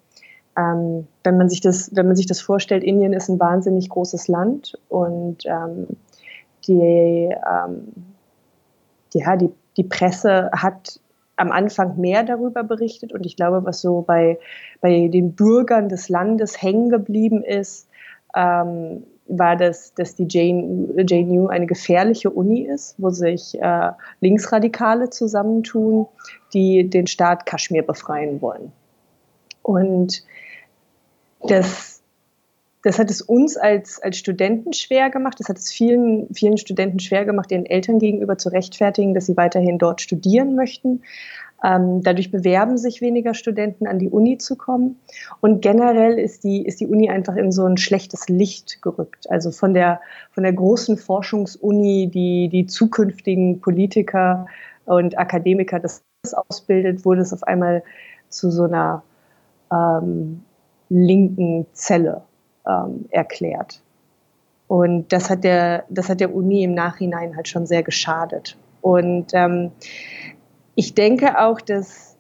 Ähm, 0.58 1.08
wenn, 1.24 1.38
man 1.38 1.50
sich 1.50 1.62
das, 1.62 1.96
wenn 1.96 2.08
man 2.08 2.16
sich 2.16 2.26
das 2.26 2.42
vorstellt, 2.42 2.84
Indien 2.84 3.14
ist 3.14 3.30
ein 3.30 3.40
wahnsinnig 3.40 3.90
großes 3.90 4.28
Land 4.28 4.78
und 4.90 5.46
ähm, 5.46 5.88
die, 6.68 7.30
ähm, 7.30 7.88
ja, 9.14 9.36
die, 9.38 9.50
die 9.78 9.84
Presse 9.84 10.52
hat 10.52 11.00
am 11.38 11.52
Anfang 11.52 11.98
mehr 11.98 12.24
darüber 12.24 12.64
berichtet 12.64 13.14
und 13.14 13.26
ich 13.26 13.36
glaube, 13.36 13.66
was 13.66 13.82
so 13.82 14.02
bei, 14.02 14.38
bei 14.82 15.08
den 15.08 15.34
Bürgern 15.34 15.90
des 15.90 16.10
Landes 16.10 16.62
hängen 16.62 16.90
geblieben 16.90 17.44
ist, 17.44 17.88
ähm, 18.36 19.04
war, 19.28 19.56
das, 19.56 19.94
dass 19.94 20.16
die 20.16 20.26
JNU 20.26 21.48
eine 21.48 21.66
gefährliche 21.66 22.30
Uni 22.30 22.62
ist, 22.62 22.96
wo 22.98 23.10
sich 23.10 23.60
äh, 23.62 23.92
Linksradikale 24.20 25.10
zusammentun, 25.10 26.08
die 26.54 26.90
den 26.90 27.08
Staat 27.08 27.46
Kaschmir 27.46 27.84
befreien 27.84 28.42
wollen. 28.42 28.72
Und 29.64 30.24
das, 31.48 32.02
das 32.84 33.00
hat 33.00 33.10
es 33.10 33.22
uns 33.22 33.58
als, 33.58 34.02
als 34.02 34.18
Studenten 34.18 34.74
schwer 34.74 35.10
gemacht. 35.10 35.40
Das 35.40 35.50
hat 35.50 35.58
es 35.58 35.72
vielen, 35.72 36.34
vielen 36.34 36.58
Studenten 36.58 37.00
schwer 37.00 37.26
gemacht, 37.26 37.52
ihren 37.52 37.66
Eltern 37.66 38.00
gegenüber 38.00 38.38
zu 38.38 38.50
rechtfertigen, 38.50 39.14
dass 39.14 39.26
sie 39.26 39.38
weiterhin 39.38 39.78
dort 39.78 40.02
studieren 40.02 40.56
möchten. 40.56 41.02
Ähm, 41.64 42.02
dadurch 42.02 42.32
bewerben 42.32 42.78
sich 42.78 43.02
weniger 43.02 43.36
Studenten, 43.36 43.86
an 43.86 44.00
die 44.00 44.10
Uni 44.10 44.40
zu 44.40 44.56
kommen. 44.56 45.00
Und 45.42 45.62
generell 45.62 46.18
ist 46.18 46.44
die, 46.44 46.66
ist 46.66 46.80
die 46.80 46.88
Uni 46.88 47.10
einfach 47.10 47.36
in 47.36 47.52
so 47.52 47.66
ein 47.66 47.78
schlechtes 47.78 48.30
Licht 48.30 48.82
gerückt. 48.82 49.30
Also 49.30 49.52
von 49.52 49.76
der, 49.76 50.02
von 50.32 50.44
der 50.44 50.54
großen 50.54 50.98
Forschungsuni, 50.98 52.10
die 52.12 52.50
die 52.50 52.66
zukünftigen 52.66 53.62
Politiker 53.62 54.48
und 54.86 55.20
Akademiker 55.20 55.80
das 55.80 56.04
ausbildet, 56.50 57.06
wurde 57.06 57.22
es 57.22 57.32
auf 57.32 57.44
einmal 57.44 57.84
zu 58.30 58.50
so 58.50 58.64
einer 58.64 59.04
ähm, 59.72 60.44
linken 60.92 61.66
Zelle 61.72 62.24
ähm, 62.68 63.06
erklärt. 63.10 63.82
Und 64.68 65.12
das 65.12 65.30
hat, 65.30 65.44
der, 65.44 65.86
das 65.90 66.10
hat 66.10 66.20
der 66.20 66.34
Uni 66.34 66.64
im 66.64 66.74
Nachhinein 66.74 67.36
halt 67.36 67.48
schon 67.48 67.66
sehr 67.66 67.84
geschadet. 67.84 68.58
Und 68.82 69.28
ähm, 69.34 69.72
ich 70.76 70.94
denke 70.94 71.40
auch, 71.40 71.62
dass, 71.62 72.18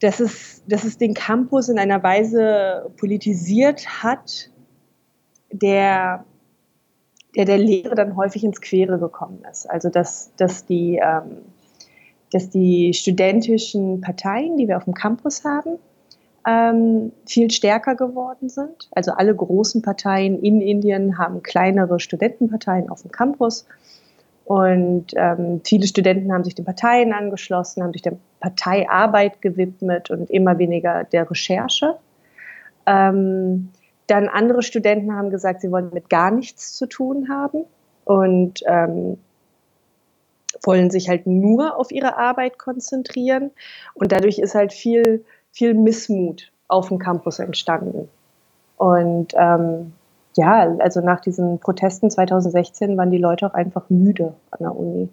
dass, 0.00 0.20
es, 0.20 0.62
dass 0.66 0.84
es 0.84 0.98
den 0.98 1.14
Campus 1.14 1.68
in 1.68 1.78
einer 1.78 2.02
Weise 2.02 2.90
politisiert 2.96 4.02
hat, 4.02 4.50
der 5.50 6.24
der 7.34 7.44
der 7.46 7.58
Lehre 7.58 7.94
dann 7.94 8.16
häufig 8.16 8.44
ins 8.44 8.60
Quere 8.60 8.98
gekommen 8.98 9.42
ist. 9.50 9.68
Also 9.68 9.88
dass, 9.88 10.32
dass, 10.36 10.66
die, 10.66 11.00
ähm, 11.02 11.38
dass 12.30 12.50
die 12.50 12.92
studentischen 12.92 14.00
Parteien, 14.00 14.56
die 14.56 14.68
wir 14.68 14.76
auf 14.76 14.84
dem 14.84 14.94
Campus 14.94 15.44
haben, 15.44 15.78
ähm, 16.46 17.12
viel 17.26 17.50
stärker 17.50 17.94
geworden 17.94 18.48
sind. 18.48 18.88
Also 18.92 19.12
alle 19.12 19.34
großen 19.34 19.82
Parteien 19.82 20.42
in 20.42 20.60
Indien 20.60 21.18
haben 21.18 21.42
kleinere 21.42 22.00
Studentenparteien 22.00 22.88
auf 22.88 23.02
dem 23.02 23.12
Campus. 23.12 23.66
Und 24.44 25.06
ähm, 25.14 25.60
viele 25.64 25.86
Studenten 25.86 26.32
haben 26.32 26.44
sich 26.44 26.54
den 26.54 26.64
Parteien 26.64 27.12
angeschlossen, 27.12 27.82
haben 27.82 27.92
sich 27.92 28.02
der 28.02 28.16
Parteiarbeit 28.40 29.40
gewidmet 29.40 30.10
und 30.10 30.30
immer 30.30 30.58
weniger 30.58 31.04
der 31.04 31.30
Recherche. 31.30 31.96
Ähm, 32.86 33.70
dann 34.08 34.28
andere 34.28 34.62
Studenten 34.62 35.14
haben 35.14 35.30
gesagt, 35.30 35.60
sie 35.60 35.70
wollen 35.70 35.90
mit 35.92 36.10
gar 36.10 36.32
nichts 36.32 36.74
zu 36.74 36.86
tun 36.86 37.28
haben 37.28 37.64
und 38.04 38.60
ähm, 38.66 39.18
wollen 40.64 40.90
sich 40.90 41.08
halt 41.08 41.26
nur 41.26 41.76
auf 41.76 41.92
ihre 41.92 42.16
Arbeit 42.18 42.58
konzentrieren. 42.58 43.52
Und 43.94 44.12
dadurch 44.12 44.38
ist 44.38 44.54
halt 44.54 44.72
viel 44.72 45.24
viel 45.52 45.74
Missmut 45.74 46.50
auf 46.68 46.88
dem 46.88 46.98
Campus 46.98 47.38
entstanden. 47.38 48.08
Und 48.76 49.32
ähm, 49.36 49.92
ja, 50.36 50.76
also 50.78 51.00
nach 51.00 51.20
diesen 51.20 51.58
Protesten 51.58 52.10
2016 52.10 52.96
waren 52.96 53.10
die 53.10 53.18
Leute 53.18 53.46
auch 53.46 53.54
einfach 53.54 53.88
müde 53.90 54.34
an 54.50 54.58
der 54.60 54.74
Uni. 54.74 55.08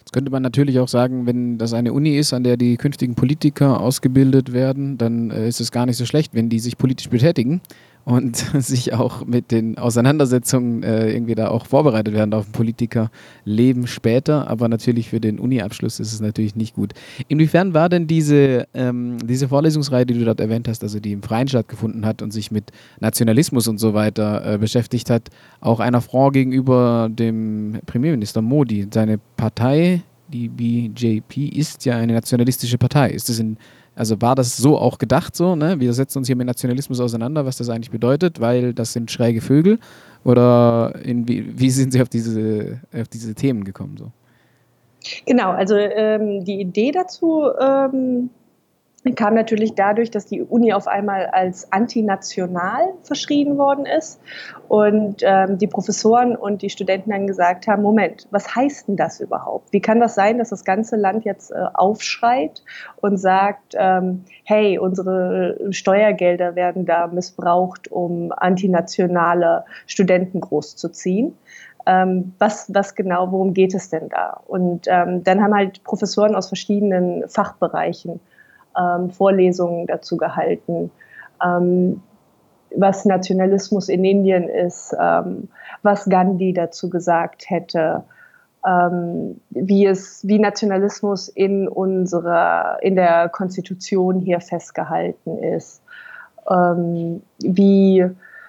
Jetzt 0.00 0.12
könnte 0.12 0.30
man 0.30 0.42
natürlich 0.42 0.78
auch 0.80 0.88
sagen, 0.88 1.26
wenn 1.26 1.58
das 1.58 1.74
eine 1.74 1.92
Uni 1.92 2.16
ist, 2.16 2.32
an 2.32 2.42
der 2.42 2.56
die 2.56 2.76
künftigen 2.76 3.14
Politiker 3.14 3.80
ausgebildet 3.80 4.52
werden, 4.52 4.98
dann 4.98 5.30
äh, 5.30 5.46
ist 5.46 5.60
es 5.60 5.70
gar 5.70 5.86
nicht 5.86 5.96
so 5.96 6.06
schlecht, 6.06 6.34
wenn 6.34 6.48
die 6.48 6.58
sich 6.58 6.78
politisch 6.78 7.10
betätigen 7.10 7.60
und 8.08 8.36
sich 8.58 8.94
auch 8.94 9.26
mit 9.26 9.50
den 9.50 9.76
Auseinandersetzungen 9.76 10.82
äh, 10.82 11.12
irgendwie 11.12 11.34
da 11.34 11.48
auch 11.48 11.66
vorbereitet 11.66 12.14
werden 12.14 12.32
auf 12.32 12.50
Politikerleben 12.52 13.86
später. 13.86 14.48
Aber 14.48 14.68
natürlich 14.68 15.10
für 15.10 15.20
den 15.20 15.38
Uni-Abschluss 15.38 16.00
ist 16.00 16.14
es 16.14 16.20
natürlich 16.20 16.56
nicht 16.56 16.74
gut. 16.74 16.94
Inwiefern 17.28 17.74
war 17.74 17.90
denn 17.90 18.06
diese, 18.06 18.66
ähm, 18.72 19.18
diese 19.22 19.48
Vorlesungsreihe, 19.48 20.06
die 20.06 20.14
du 20.14 20.24
dort 20.24 20.40
erwähnt 20.40 20.68
hast, 20.68 20.82
also 20.82 21.00
die 21.00 21.12
im 21.12 21.22
Freien 21.22 21.48
stattgefunden 21.48 22.06
hat 22.06 22.22
und 22.22 22.32
sich 22.32 22.50
mit 22.50 22.72
Nationalismus 22.98 23.68
und 23.68 23.76
so 23.76 23.92
weiter 23.92 24.54
äh, 24.54 24.58
beschäftigt 24.58 25.10
hat, 25.10 25.28
auch 25.60 25.78
einer 25.78 26.00
Frau 26.00 26.30
gegenüber 26.30 27.10
dem 27.10 27.78
Premierminister 27.84 28.40
Modi? 28.40 28.88
Seine 28.90 29.20
Partei, 29.36 30.00
die 30.28 30.48
BJP, 30.48 31.48
ist 31.48 31.84
ja 31.84 31.98
eine 31.98 32.14
nationalistische 32.14 32.78
Partei. 32.78 33.10
Ist 33.10 33.28
es 33.28 33.38
in 33.38 33.58
also 33.98 34.20
war 34.22 34.36
das 34.36 34.56
so 34.56 34.78
auch 34.78 34.98
gedacht 34.98 35.34
so, 35.34 35.56
ne? 35.56 35.80
Wir 35.80 35.92
setzen 35.92 36.18
uns 36.18 36.28
hier 36.28 36.36
mit 36.36 36.46
Nationalismus 36.46 37.00
auseinander, 37.00 37.44
was 37.44 37.56
das 37.56 37.68
eigentlich 37.68 37.90
bedeutet, 37.90 38.40
weil 38.40 38.72
das 38.72 38.92
sind 38.92 39.10
schräge 39.10 39.40
Vögel. 39.40 39.80
Oder 40.24 40.94
in, 41.02 41.26
wie, 41.26 41.58
wie 41.58 41.70
sind 41.70 41.92
Sie 41.92 42.00
auf 42.00 42.08
diese, 42.08 42.80
auf 42.94 43.08
diese 43.08 43.34
Themen 43.34 43.64
gekommen 43.64 43.96
so? 43.96 44.12
Genau, 45.26 45.50
also 45.50 45.74
ähm, 45.76 46.44
die 46.44 46.60
Idee 46.60 46.92
dazu 46.92 47.44
ähm, 47.60 48.30
kam 49.14 49.34
natürlich 49.34 49.74
dadurch, 49.74 50.10
dass 50.10 50.26
die 50.26 50.42
Uni 50.42 50.72
auf 50.72 50.88
einmal 50.88 51.26
als 51.26 51.72
antinational 51.72 52.94
verschrien 53.02 53.56
worden 53.56 53.86
ist 53.86 54.20
und 54.68 55.22
ähm, 55.22 55.56
die 55.56 55.68
Professoren 55.68 56.34
und 56.34 56.62
die 56.62 56.70
Studenten 56.70 57.10
dann 57.10 57.26
gesagt 57.26 57.68
haben, 57.68 57.82
Moment, 57.82 58.26
was 58.30 58.54
heißt 58.54 58.88
denn 58.88 58.96
das 58.96 59.20
überhaupt? 59.20 59.72
Wie 59.72 59.80
kann 59.80 60.00
das 60.00 60.14
sein, 60.14 60.38
dass 60.38 60.50
das 60.50 60.64
ganze 60.64 60.96
Land 60.96 61.24
jetzt 61.24 61.52
äh, 61.52 61.54
aufschreit 61.74 62.62
und 62.96 63.18
sagt, 63.18 63.74
ähm, 63.78 64.24
hey, 64.44 64.78
unsere 64.78 65.58
Steuergelder 65.70 66.56
werden 66.56 66.84
da 66.84 67.06
missbraucht, 67.06 67.90
um 67.90 68.32
antinationale 68.36 69.64
Studenten 69.86 70.40
großzuziehen? 70.40 71.34
ähm, 71.88 72.34
was, 72.38 72.72
was 72.74 72.94
genau, 72.94 73.32
worum 73.32 73.54
geht 73.54 73.74
es 73.74 73.88
denn 73.88 74.10
da? 74.10 74.42
Und 74.46 74.86
ähm, 74.88 75.24
dann 75.24 75.42
haben 75.42 75.54
halt 75.54 75.82
Professoren 75.84 76.34
aus 76.34 76.48
verschiedenen 76.48 77.26
Fachbereichen 77.28 78.20
ähm, 78.78 79.10
Vorlesungen 79.10 79.86
dazu 79.86 80.16
gehalten, 80.16 80.90
ähm, 81.44 82.02
was 82.76 83.04
Nationalismus 83.04 83.88
in 83.88 84.04
Indien 84.04 84.48
ist, 84.48 84.94
ähm, 85.00 85.48
was 85.82 86.04
Gandhi 86.04 86.52
dazu 86.52 86.90
gesagt 86.90 87.48
hätte, 87.48 88.04
ähm, 88.66 89.40
wie 89.50 89.86
es, 89.86 90.26
wie 90.26 90.38
Nationalismus 90.38 91.28
in 91.28 91.66
unserer, 91.68 92.78
in 92.82 92.94
der 92.94 93.28
Konstitution 93.28 94.20
hier 94.20 94.40
festgehalten 94.40 95.38
ist, 95.38 95.82
wie 97.40 98.06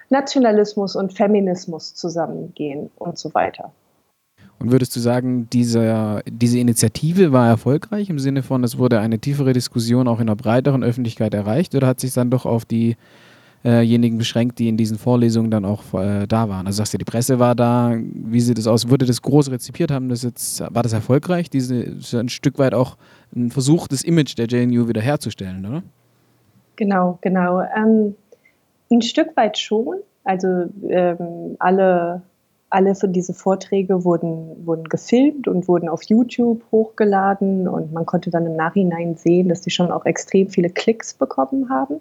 Nationalismus 0.08 0.96
und 0.96 1.12
Feminismus 1.12 1.94
zusammengehen 1.94 2.90
und 2.96 3.18
so 3.18 3.34
weiter. 3.34 3.72
Und 4.60 4.72
würdest 4.72 4.94
du 4.94 5.00
sagen, 5.00 5.48
diese, 5.50 6.22
diese 6.30 6.58
Initiative 6.58 7.32
war 7.32 7.48
erfolgreich 7.48 8.10
im 8.10 8.18
Sinne 8.18 8.42
von, 8.42 8.62
es 8.62 8.76
wurde 8.76 9.00
eine 9.00 9.18
tiefere 9.18 9.54
Diskussion 9.54 10.06
auch 10.06 10.20
in 10.20 10.28
einer 10.28 10.36
breiteren 10.36 10.84
Öffentlichkeit 10.84 11.32
erreicht 11.32 11.74
oder 11.74 11.86
hat 11.86 11.98
sich 11.98 12.12
dann 12.12 12.30
doch 12.30 12.44
auf 12.44 12.66
diejenigen 12.66 14.18
beschränkt, 14.18 14.58
die 14.58 14.68
in 14.68 14.76
diesen 14.76 14.98
Vorlesungen 14.98 15.50
dann 15.50 15.64
auch 15.64 15.94
äh, 15.94 16.26
da 16.26 16.50
waren? 16.50 16.66
Also 16.66 16.76
sagst 16.76 16.92
du, 16.92 16.98
die 16.98 17.06
Presse 17.06 17.38
war 17.38 17.54
da, 17.54 17.96
wie 17.96 18.40
sieht 18.40 18.58
das 18.58 18.66
aus? 18.66 18.90
Wurde 18.90 19.06
das 19.06 19.22
groß 19.22 19.50
rezipiert? 19.50 19.90
Haben 19.90 20.10
das 20.10 20.24
jetzt, 20.24 20.60
war 20.60 20.82
das 20.82 20.92
erfolgreich? 20.92 21.48
Diese 21.48 21.96
ein 22.12 22.28
Stück 22.28 22.58
weit 22.58 22.74
auch 22.74 22.98
ein 23.34 23.50
Versuch, 23.50 23.88
das 23.88 24.02
Image 24.02 24.36
der 24.36 24.46
JNU 24.46 24.88
wiederherzustellen, 24.88 25.64
oder? 25.64 25.82
Genau, 26.76 27.18
genau. 27.22 27.62
Ähm, 27.62 28.14
ein 28.90 29.00
Stück 29.00 29.34
weit 29.36 29.56
schon. 29.56 29.96
Also 30.24 30.66
ähm, 30.88 31.56
alle, 31.58 32.20
alle 32.70 32.94
für 32.94 33.08
diese 33.08 33.34
Vorträge 33.34 34.04
wurden, 34.04 34.64
wurden 34.64 34.84
gefilmt 34.84 35.48
und 35.48 35.68
wurden 35.68 35.88
auf 35.88 36.04
YouTube 36.04 36.62
hochgeladen 36.70 37.68
und 37.68 37.92
man 37.92 38.06
konnte 38.06 38.30
dann 38.30 38.46
im 38.46 38.56
Nachhinein 38.56 39.16
sehen, 39.16 39.48
dass 39.48 39.60
die 39.60 39.70
schon 39.70 39.90
auch 39.90 40.06
extrem 40.06 40.48
viele 40.48 40.70
Klicks 40.70 41.12
bekommen 41.14 41.68
haben. 41.68 42.00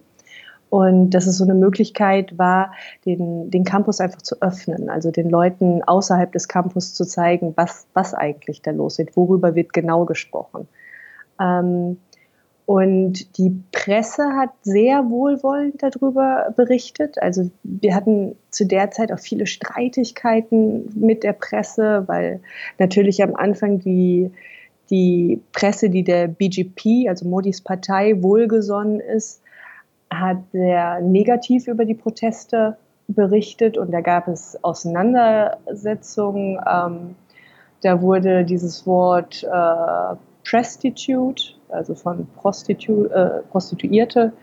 Und 0.70 1.10
dass 1.10 1.26
es 1.26 1.40
so 1.40 1.44
eine 1.44 1.56
Möglichkeit 1.56 2.38
war, 2.38 2.74
den, 3.04 3.50
den 3.50 3.64
Campus 3.64 4.00
einfach 4.00 4.22
zu 4.22 4.40
öffnen, 4.40 4.88
also 4.92 5.10
den 5.10 5.28
Leuten 5.28 5.82
außerhalb 5.82 6.32
des 6.32 6.48
Campus 6.48 6.94
zu 6.94 7.06
zeigen, 7.06 7.54
was, 7.56 7.88
was 7.96 8.14
eigentlich 8.14 8.62
da 8.62 8.70
los 8.70 9.00
ist, 9.00 9.18
worüber 9.18 9.56
wird 9.56 9.74
genau 9.74 10.06
gesprochen. 10.06 10.68
Ähm, 11.42 11.98
und 12.70 13.36
die 13.40 13.64
Presse 13.72 14.36
hat 14.36 14.52
sehr 14.62 15.10
wohlwollend 15.10 15.82
darüber 15.82 16.54
berichtet. 16.56 17.20
Also 17.20 17.50
wir 17.64 17.96
hatten 17.96 18.36
zu 18.52 18.64
der 18.68 18.92
Zeit 18.92 19.12
auch 19.12 19.18
viele 19.18 19.48
Streitigkeiten 19.48 20.88
mit 20.94 21.24
der 21.24 21.34
Presse, 21.34 22.04
weil 22.06 22.42
natürlich 22.78 23.24
am 23.24 23.34
Anfang 23.34 23.80
die, 23.80 24.30
die 24.92 25.42
Presse, 25.52 25.90
die 25.90 26.04
der 26.04 26.28
BGP, 26.28 27.10
also 27.10 27.28
Modis 27.28 27.62
Partei, 27.62 28.22
wohlgesonnen 28.22 29.00
ist, 29.00 29.42
hat 30.12 30.38
sehr 30.52 31.02
negativ 31.02 31.68
über 31.68 31.86
die 31.86 31.96
Proteste 31.96 32.78
berichtet 33.08 33.80
und 33.80 33.90
da 33.92 34.02
gab 34.02 34.28
es 34.28 34.64
Auseinandersetzungen. 34.64 36.60
Ähm, 36.72 37.16
da 37.82 38.00
wurde 38.04 38.46
dieses 38.46 38.86
Wort 38.86 39.44
äh, 39.44 40.16
Prostitute 40.48 41.59
also 41.70 41.96
von 41.96 42.28
Prostitu 42.36 43.06
äh, 43.06 43.42
Prostituierte, 43.52 44.34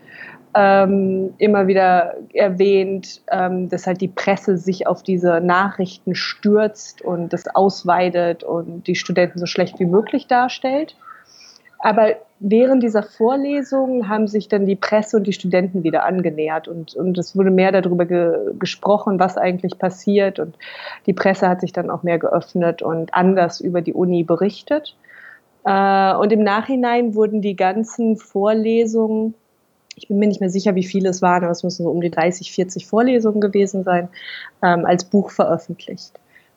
ähm, 0.55 1.33
immer 1.37 1.67
wieder 1.67 2.15
erwähnt, 2.33 3.21
ähm, 3.31 3.69
dass 3.69 3.85
halt 3.85 4.01
die 4.01 4.07
Presse 4.07 4.57
sich 4.57 4.87
auf 4.87 5.03
diese 5.03 5.39
Nachrichten 5.39 6.15
stürzt 6.15 7.01
und 7.01 7.33
das 7.33 7.47
ausweitet 7.53 8.43
und 8.43 8.87
die 8.87 8.95
Studenten 8.95 9.39
so 9.39 9.45
schlecht 9.45 9.79
wie 9.79 9.85
möglich 9.85 10.27
darstellt. 10.27 10.95
Aber 11.79 12.15
während 12.39 12.81
dieser 12.81 13.03
Vorlesung 13.03 14.09
haben 14.09 14.27
sich 14.27 14.47
dann 14.47 14.65
die 14.65 14.75
Presse 14.75 15.17
und 15.17 15.27
die 15.27 15.33
Studenten 15.33 15.83
wieder 15.83 16.05
angenähert 16.05 16.67
und, 16.67 16.95
und 16.95 17.17
es 17.17 17.35
wurde 17.35 17.51
mehr 17.51 17.71
darüber 17.71 18.05
ge 18.05 18.53
gesprochen, 18.57 19.19
was 19.19 19.37
eigentlich 19.37 19.77
passiert 19.77 20.39
und 20.39 20.57
die 21.05 21.13
Presse 21.13 21.47
hat 21.47 21.61
sich 21.61 21.71
dann 21.71 21.91
auch 21.91 22.01
mehr 22.01 22.17
geöffnet 22.17 22.81
und 22.81 23.13
anders 23.13 23.61
über 23.61 23.81
die 23.81 23.93
Uni 23.93 24.23
berichtet. 24.23 24.95
Äh, 25.67 26.15
und 26.15 26.31
im 26.31 26.43
Nachhinein 26.43 27.13
wurden 27.13 27.41
die 27.41 27.57
ganzen 27.57 28.15
Vorlesungen, 28.15 29.33
ich 29.95 30.07
bin 30.07 30.17
mir 30.17 30.27
nicht 30.27 30.39
mehr 30.39 30.49
sicher, 30.49 30.75
wie 30.75 30.85
viele 30.85 31.09
es 31.09 31.21
waren, 31.21 31.43
aber 31.43 31.51
es 31.51 31.63
müssen 31.63 31.83
so 31.83 31.89
um 31.89 31.99
die 31.99 32.09
30, 32.09 32.53
40 32.53 32.87
Vorlesungen 32.87 33.41
gewesen 33.41 33.83
sein, 33.83 34.07
ähm, 34.63 34.85
als 34.85 35.03
Buch 35.03 35.29
veröffentlicht, 35.29 36.13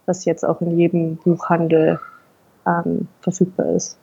was 0.06 0.24
jetzt 0.26 0.44
auch 0.44 0.60
in 0.60 0.78
jedem 0.78 1.16
Buchhandel 1.16 1.98
ähm, 2.64 3.08
verfügbar 3.20 3.74
ist. 3.74 3.98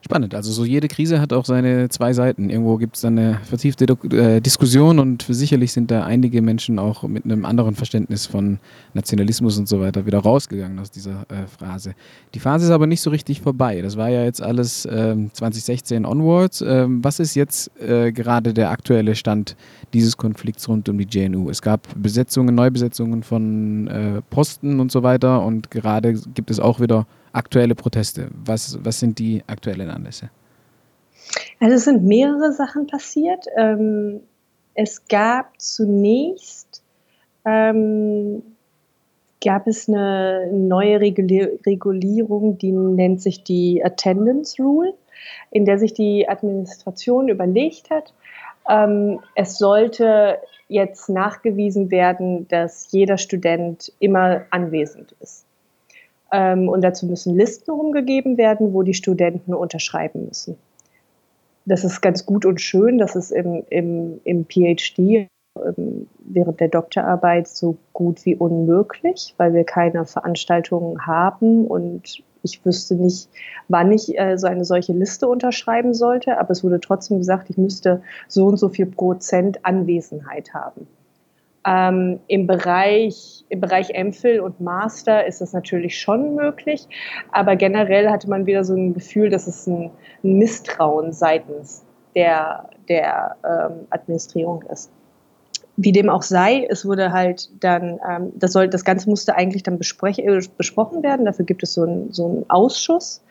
Spannend. 0.00 0.34
Also 0.34 0.52
so 0.52 0.64
jede 0.64 0.86
Krise 0.86 1.20
hat 1.20 1.32
auch 1.32 1.44
seine 1.44 1.88
zwei 1.88 2.12
Seiten. 2.12 2.50
Irgendwo 2.50 2.76
gibt 2.76 2.94
es 2.94 3.02
dann 3.02 3.18
eine 3.18 3.40
vertiefte 3.42 3.84
äh, 4.12 4.40
Diskussion 4.40 5.00
und 5.00 5.26
sicherlich 5.28 5.72
sind 5.72 5.90
da 5.90 6.04
einige 6.04 6.40
Menschen 6.40 6.78
auch 6.78 7.02
mit 7.02 7.24
einem 7.24 7.44
anderen 7.44 7.74
Verständnis 7.74 8.24
von 8.24 8.60
Nationalismus 8.94 9.58
und 9.58 9.68
so 9.68 9.80
weiter 9.80 10.06
wieder 10.06 10.20
rausgegangen 10.20 10.78
aus 10.78 10.92
dieser 10.92 11.22
äh, 11.28 11.46
Phrase. 11.48 11.94
Die 12.34 12.38
Phase 12.38 12.66
ist 12.66 12.70
aber 12.70 12.86
nicht 12.86 13.00
so 13.00 13.10
richtig 13.10 13.40
vorbei. 13.40 13.82
Das 13.82 13.96
war 13.96 14.08
ja 14.08 14.22
jetzt 14.22 14.40
alles 14.40 14.84
äh, 14.84 15.16
2016 15.32 16.06
onwards. 16.06 16.62
Ähm, 16.66 17.02
was 17.02 17.18
ist 17.18 17.34
jetzt 17.34 17.70
äh, 17.80 18.12
gerade 18.12 18.54
der 18.54 18.70
aktuelle 18.70 19.16
Stand 19.16 19.56
dieses 19.92 20.16
Konflikts 20.16 20.68
rund 20.68 20.88
um 20.88 20.96
die 20.96 21.08
JNU? 21.10 21.50
Es 21.50 21.60
gab 21.60 21.88
Besetzungen, 21.96 22.54
Neubesetzungen 22.54 23.24
von 23.24 23.88
äh, 23.88 24.22
Posten 24.30 24.78
und 24.78 24.92
so 24.92 25.02
weiter 25.02 25.44
und 25.44 25.72
gerade 25.72 26.14
gibt 26.34 26.52
es 26.52 26.60
auch 26.60 26.78
wieder 26.78 27.06
aktuelle 27.32 27.74
Proteste? 27.74 28.28
Was, 28.44 28.78
was 28.84 29.00
sind 29.00 29.18
die 29.18 29.42
aktuellen 29.46 29.90
Anlässe? 29.90 30.30
Also 31.60 31.74
es 31.74 31.84
sind 31.84 32.04
mehrere 32.04 32.52
Sachen 32.52 32.86
passiert. 32.86 33.46
Ähm, 33.56 34.20
es 34.74 35.06
gab 35.08 35.60
zunächst 35.60 36.82
ähm, 37.44 38.42
gab 39.44 39.66
es 39.66 39.88
eine 39.88 40.50
neue 40.52 41.00
Regulierung, 41.00 42.58
die 42.58 42.72
nennt 42.72 43.22
sich 43.22 43.44
die 43.44 43.84
Attendance 43.84 44.60
Rule, 44.60 44.94
in 45.50 45.64
der 45.64 45.78
sich 45.78 45.94
die 45.94 46.28
Administration 46.28 47.28
überlegt 47.28 47.90
hat, 47.90 48.12
ähm, 48.68 49.20
es 49.34 49.58
sollte 49.58 50.38
jetzt 50.68 51.08
nachgewiesen 51.08 51.90
werden, 51.90 52.46
dass 52.48 52.92
jeder 52.92 53.16
Student 53.16 53.92
immer 53.98 54.42
anwesend 54.50 55.14
ist. 55.20 55.46
Ähm, 56.32 56.68
und 56.68 56.82
dazu 56.82 57.06
müssen 57.06 57.36
Listen 57.36 57.70
rumgegeben 57.70 58.36
werden, 58.36 58.72
wo 58.72 58.82
die 58.82 58.94
Studenten 58.94 59.54
unterschreiben 59.54 60.26
müssen. 60.26 60.56
Das 61.64 61.84
ist 61.84 62.00
ganz 62.00 62.24
gut 62.24 62.46
und 62.46 62.60
schön, 62.60 62.98
das 62.98 63.14
ist 63.14 63.30
im, 63.30 63.62
im, 63.68 64.20
im 64.24 64.46
PhD 64.46 65.28
ähm, 65.56 66.06
während 66.20 66.60
der 66.60 66.68
Doktorarbeit 66.68 67.48
so 67.48 67.76
gut 67.92 68.24
wie 68.24 68.36
unmöglich, 68.36 69.34
weil 69.36 69.54
wir 69.54 69.64
keine 69.64 70.04
Veranstaltungen 70.06 71.06
haben 71.06 71.66
und 71.66 72.22
ich 72.42 72.64
wüsste 72.64 72.94
nicht, 72.94 73.28
wann 73.68 73.92
ich 73.92 74.18
äh, 74.18 74.38
so 74.38 74.46
eine 74.46 74.64
solche 74.64 74.92
Liste 74.92 75.28
unterschreiben 75.28 75.94
sollte, 75.94 76.38
aber 76.38 76.50
es 76.50 76.62
wurde 76.62 76.80
trotzdem 76.80 77.18
gesagt, 77.18 77.50
ich 77.50 77.58
müsste 77.58 78.02
so 78.28 78.46
und 78.46 78.56
so 78.56 78.68
viel 78.68 78.86
Prozent 78.86 79.64
Anwesenheit 79.64 80.54
haben. 80.54 80.86
Ähm, 81.68 82.20
Im 82.28 82.46
Bereich, 82.46 83.44
im 83.50 83.60
Bereich 83.60 83.90
MPhil 83.90 84.40
und 84.40 84.58
Master 84.58 85.26
ist 85.26 85.42
das 85.42 85.52
natürlich 85.52 86.00
schon 86.00 86.34
möglich, 86.34 86.88
aber 87.30 87.56
generell 87.56 88.08
hatte 88.08 88.30
man 88.30 88.46
wieder 88.46 88.64
so 88.64 88.74
ein 88.74 88.94
Gefühl, 88.94 89.28
dass 89.28 89.46
es 89.46 89.66
ein, 89.66 89.90
ein 90.24 90.38
Misstrauen 90.38 91.12
seitens 91.12 91.84
der, 92.14 92.70
der 92.88 93.36
ähm, 93.44 93.86
Administrierung 93.90 94.62
ist. 94.72 94.90
Wie 95.76 95.92
dem 95.92 96.08
auch 96.08 96.22
sei, 96.22 96.66
es 96.70 96.86
wurde 96.86 97.12
halt 97.12 97.50
dann, 97.60 98.00
ähm, 98.08 98.32
das, 98.36 98.52
soll, 98.52 98.68
das 98.68 98.84
Ganze 98.84 99.10
musste 99.10 99.36
eigentlich 99.36 99.62
dann 99.62 99.78
äh, 99.78 100.40
besprochen 100.56 101.02
werden. 101.02 101.26
Dafür 101.26 101.44
gibt 101.44 101.62
es 101.62 101.74
so, 101.74 101.84
ein, 101.84 102.12
so 102.12 102.28
einen 102.28 102.44
Ausschuss, 102.48 103.22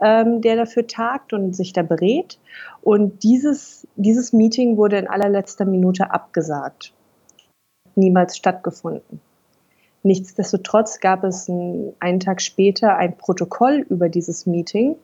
ähm, 0.00 0.42
der 0.42 0.54
dafür 0.54 0.86
tagt 0.86 1.32
und 1.32 1.56
sich 1.56 1.72
da 1.72 1.82
berät. 1.82 2.38
Und 2.82 3.24
dieses, 3.24 3.88
dieses 3.96 4.32
Meeting 4.32 4.76
wurde 4.76 4.98
in 4.98 5.08
allerletzter 5.08 5.64
Minute 5.64 6.12
abgesagt 6.12 6.94
niemals 7.96 8.36
stattgefunden. 8.36 9.20
Nichtsdestotrotz 10.02 11.00
gab 11.00 11.24
es 11.24 11.48
ein, 11.48 11.92
einen 12.00 12.20
Tag 12.20 12.40
später 12.40 12.96
ein 12.96 13.16
Protokoll 13.16 13.84
über 13.88 14.08
dieses 14.08 14.46
Meeting 14.46 14.96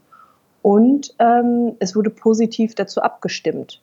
und 0.63 1.15
ähm, 1.19 1.77
es 1.79 1.95
wurde 1.95 2.11
positiv 2.11 2.75
dazu 2.75 3.03
abgestimmt. 3.03 3.83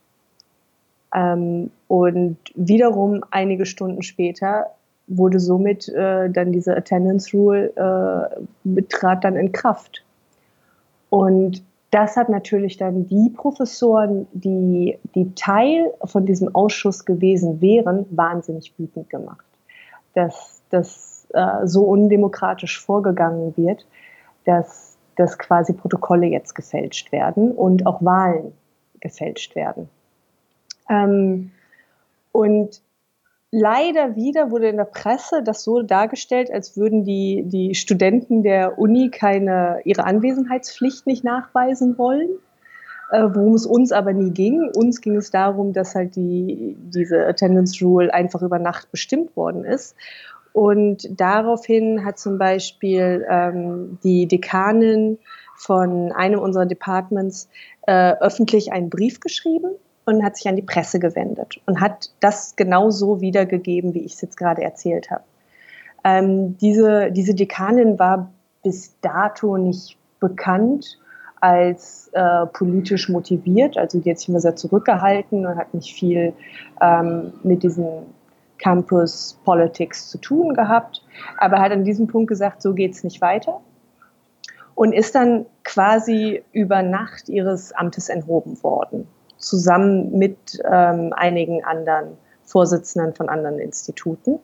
Ähm, 1.13 1.69
und 1.87 2.37
wiederum 2.55 3.23
einige 3.29 3.65
Stunden 3.65 4.01
später 4.01 4.71
wurde 5.07 5.39
somit 5.39 5.87
äh, 5.89 6.29
dann 6.29 6.51
diese 6.51 6.75
Attendance 6.75 7.35
Rule 7.35 7.71
äh, 7.75 8.41
betrat 8.63 9.23
dann 9.23 9.35
in 9.35 9.51
Kraft. 9.51 10.03
Und 11.09 11.63
das 11.93 12.17
hat 12.17 12.27
natürlich 12.27 12.77
dann 12.77 13.07
die 13.07 13.29
Professoren, 13.29 14.27
die, 14.33 14.97
die 15.13 15.35
Teil 15.35 15.93
von 16.03 16.25
diesem 16.25 16.53
Ausschuss 16.55 17.05
gewesen 17.05 17.61
wären, 17.61 18.07
wahnsinnig 18.09 18.73
wütend 18.79 19.11
gemacht. 19.11 19.45
Das, 20.15 20.63
das 20.71 21.27
äh, 21.33 21.67
so 21.67 21.83
undemokratisch 21.83 22.81
vorgegangen 22.83 23.55
wird, 23.57 23.85
dass, 24.45 24.97
dass 25.17 25.37
quasi 25.37 25.73
Protokolle 25.73 26.25
jetzt 26.25 26.55
gefälscht 26.55 27.11
werden 27.11 27.51
und 27.51 27.85
auch 27.85 28.03
Wahlen 28.03 28.53
gefälscht 28.99 29.55
werden. 29.55 29.87
Ähm, 30.89 31.51
und 32.31 32.81
leider 33.53 34.15
wieder 34.15 34.49
wurde 34.49 34.67
in 34.67 34.77
der 34.77 34.85
Presse 34.85 35.43
das 35.43 35.63
so 35.63 35.83
dargestellt, 35.83 36.51
als 36.51 36.75
würden 36.75 37.03
die, 37.03 37.43
die 37.45 37.75
Studenten 37.75 38.41
der 38.41 38.79
Uni 38.79 39.11
keine, 39.11 39.79
ihre 39.85 40.05
Anwesenheitspflicht 40.05 41.05
nicht 41.05 41.23
nachweisen 41.23 41.97
wollen. 41.99 42.29
Äh, 43.11 43.29
worum 43.31 43.53
es 43.53 43.67
uns 43.67 43.91
aber 43.91 44.11
nie 44.11 44.31
ging. 44.31 44.71
Uns 44.75 45.01
ging 45.01 45.17
es 45.17 45.29
darum, 45.29 45.71
dass 45.71 45.93
halt 45.93 46.15
die, 46.15 46.75
diese 46.79 47.27
Attendance 47.27 47.85
Rule 47.85 48.11
einfach 48.11 48.41
über 48.41 48.57
Nacht 48.57 48.89
bestimmt 48.89 49.37
worden 49.37 49.65
ist. 49.65 49.95
Und 50.51 51.07
daraufhin 51.19 52.05
hat 52.05 52.17
zum 52.17 52.39
Beispiel 52.39 53.23
ähm, 53.29 53.99
die 54.03 54.27
Dekanin 54.27 55.19
von 55.55 56.11
einem 56.11 56.39
unserer 56.39 56.65
Departments 56.65 57.49
äh, 57.85 58.13
öffentlich 58.19 58.71
einen 58.71 58.89
Brief 58.89 59.19
geschrieben 59.19 59.75
und 60.05 60.23
hat 60.23 60.37
sich 60.37 60.47
an 60.47 60.55
die 60.55 60.61
Presse 60.61 60.99
gewendet 60.99 61.59
und 61.65 61.79
hat 61.79 62.11
das 62.19 62.55
genauso 62.55 63.21
wiedergegeben, 63.21 63.93
wie 63.93 64.03
ich 64.03 64.13
es 64.13 64.21
jetzt 64.21 64.37
gerade 64.37 64.61
erzählt 64.61 65.11
habe. 65.11 65.23
Ähm, 66.03 66.57
diese, 66.57 67.11
diese 67.11 67.33
Dekanin 67.33 67.97
war 67.97 68.31
bis 68.63 68.99
dato 69.01 69.57
nicht 69.57 69.97
bekannt 70.19 70.99
als 71.39 72.09
äh, 72.13 72.45
politisch 72.47 73.09
motiviert. 73.09 73.77
Also 73.77 73.99
die 73.99 74.09
hat 74.09 74.19
sich 74.19 74.29
immer 74.29 74.39
sehr 74.39 74.55
zurückgehalten 74.55 75.45
und 75.45 75.57
hat 75.57 75.73
nicht 75.73 75.93
viel 75.93 76.33
ähm, 76.81 77.33
mit 77.43 77.63
diesen 77.63 77.87
Campus 78.57 79.39
Politics 79.43 80.09
zu 80.09 80.17
tun 80.17 80.53
gehabt, 80.53 81.03
aber 81.37 81.59
hat 81.59 81.71
an 81.71 81.83
diesem 81.83 82.07
Punkt 82.07 82.29
gesagt, 82.29 82.61
so 82.61 82.73
geht 82.73 82.93
es 82.93 83.03
nicht 83.03 83.19
weiter 83.19 83.59
und 84.75 84.93
ist 84.93 85.15
dann 85.15 85.45
quasi 85.63 86.43
über 86.53 86.81
Nacht 86.81 87.27
ihres 87.27 87.73
Amtes 87.73 88.07
enthoben 88.07 88.61
worden 88.63 89.07
zusammen 89.43 90.17
mit 90.17 90.61
ähm, 90.69 91.13
einigen 91.15 91.63
anderen 91.63 92.17
Vorsitzenden 92.45 93.13
von 93.13 93.29
anderen 93.29 93.59
Instituten. 93.59 94.39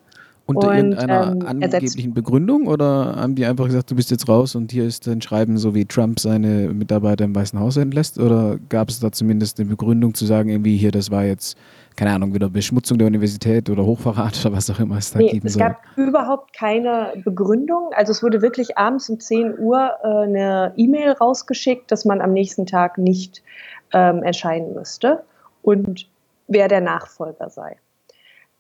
Unter 0.50 0.70
und, 0.70 0.76
irgendeiner 0.76 1.32
ähm, 1.32 1.46
angeblichen 1.46 2.16
Begründung 2.16 2.66
oder 2.66 3.16
haben 3.18 3.36
die 3.36 3.46
einfach 3.46 3.66
gesagt, 3.66 3.92
du 3.92 3.96
bist 3.96 4.10
jetzt 4.10 4.28
raus 4.28 4.56
und 4.56 4.72
hier 4.72 4.84
ist 4.84 5.08
ein 5.08 5.22
Schreiben, 5.22 5.60
so 5.60 5.76
wie 5.76 5.86
Trump 5.86 6.20
seine 6.20 6.70
Mitarbeiter 6.74 7.24
im 7.24 7.36
Weißen 7.36 7.60
Haus 7.60 7.78
entlässt? 7.78 8.18
Oder 8.18 8.58
gab 8.68 8.90
es 8.90 9.00
da 9.00 9.12
zumindest 9.12 9.60
eine 9.60 9.70
Begründung 9.70 10.16
zu 10.16 10.26
sagen, 10.26 10.50
irgendwie 10.50 10.76
hier, 10.76 10.90
das 10.90 11.12
war 11.12 11.24
jetzt, 11.24 11.56
keine 11.96 12.14
Ahnung, 12.14 12.34
wieder 12.34 12.50
Beschmutzung 12.50 12.98
der 12.98 13.06
Universität 13.06 13.70
oder 13.70 13.86
Hochverrat 13.86 14.44
oder 14.44 14.56
was 14.56 14.72
auch 14.72 14.80
immer 14.80 14.98
es 14.98 15.12
da 15.12 15.20
nee, 15.20 15.30
geben 15.30 15.48
soll? 15.50 15.62
Es 15.62 15.68
gab 15.68 15.82
überhaupt 15.96 16.58
keine 16.58 17.14
Begründung. 17.24 17.92
Also 17.96 18.12
es 18.12 18.24
wurde 18.24 18.42
wirklich 18.42 18.76
abends 18.76 19.08
um 19.08 19.20
10 19.20 19.60
Uhr 19.60 19.92
äh, 20.02 20.08
eine 20.08 20.74
E-Mail 20.76 21.12
rausgeschickt, 21.12 21.92
dass 21.92 22.06
man 22.06 22.22
am 22.22 22.34
nächsten 22.34 22.66
Tag 22.66 22.98
nicht 22.98 23.44
ähm, 23.94 24.24
erscheinen 24.24 24.74
müsste 24.74 25.24
und 25.62 26.10
wer 26.48 26.68
der 26.68 26.82
Nachfolger 26.82 27.50
sei. 27.50 27.78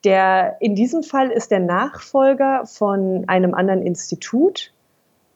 Der, 0.03 0.57
in 0.61 0.75
diesem 0.75 1.03
Fall 1.03 1.29
ist 1.29 1.51
der 1.51 1.59
Nachfolger 1.59 2.65
von 2.65 3.25
einem 3.27 3.53
anderen 3.53 3.81
Institut, 3.81 4.73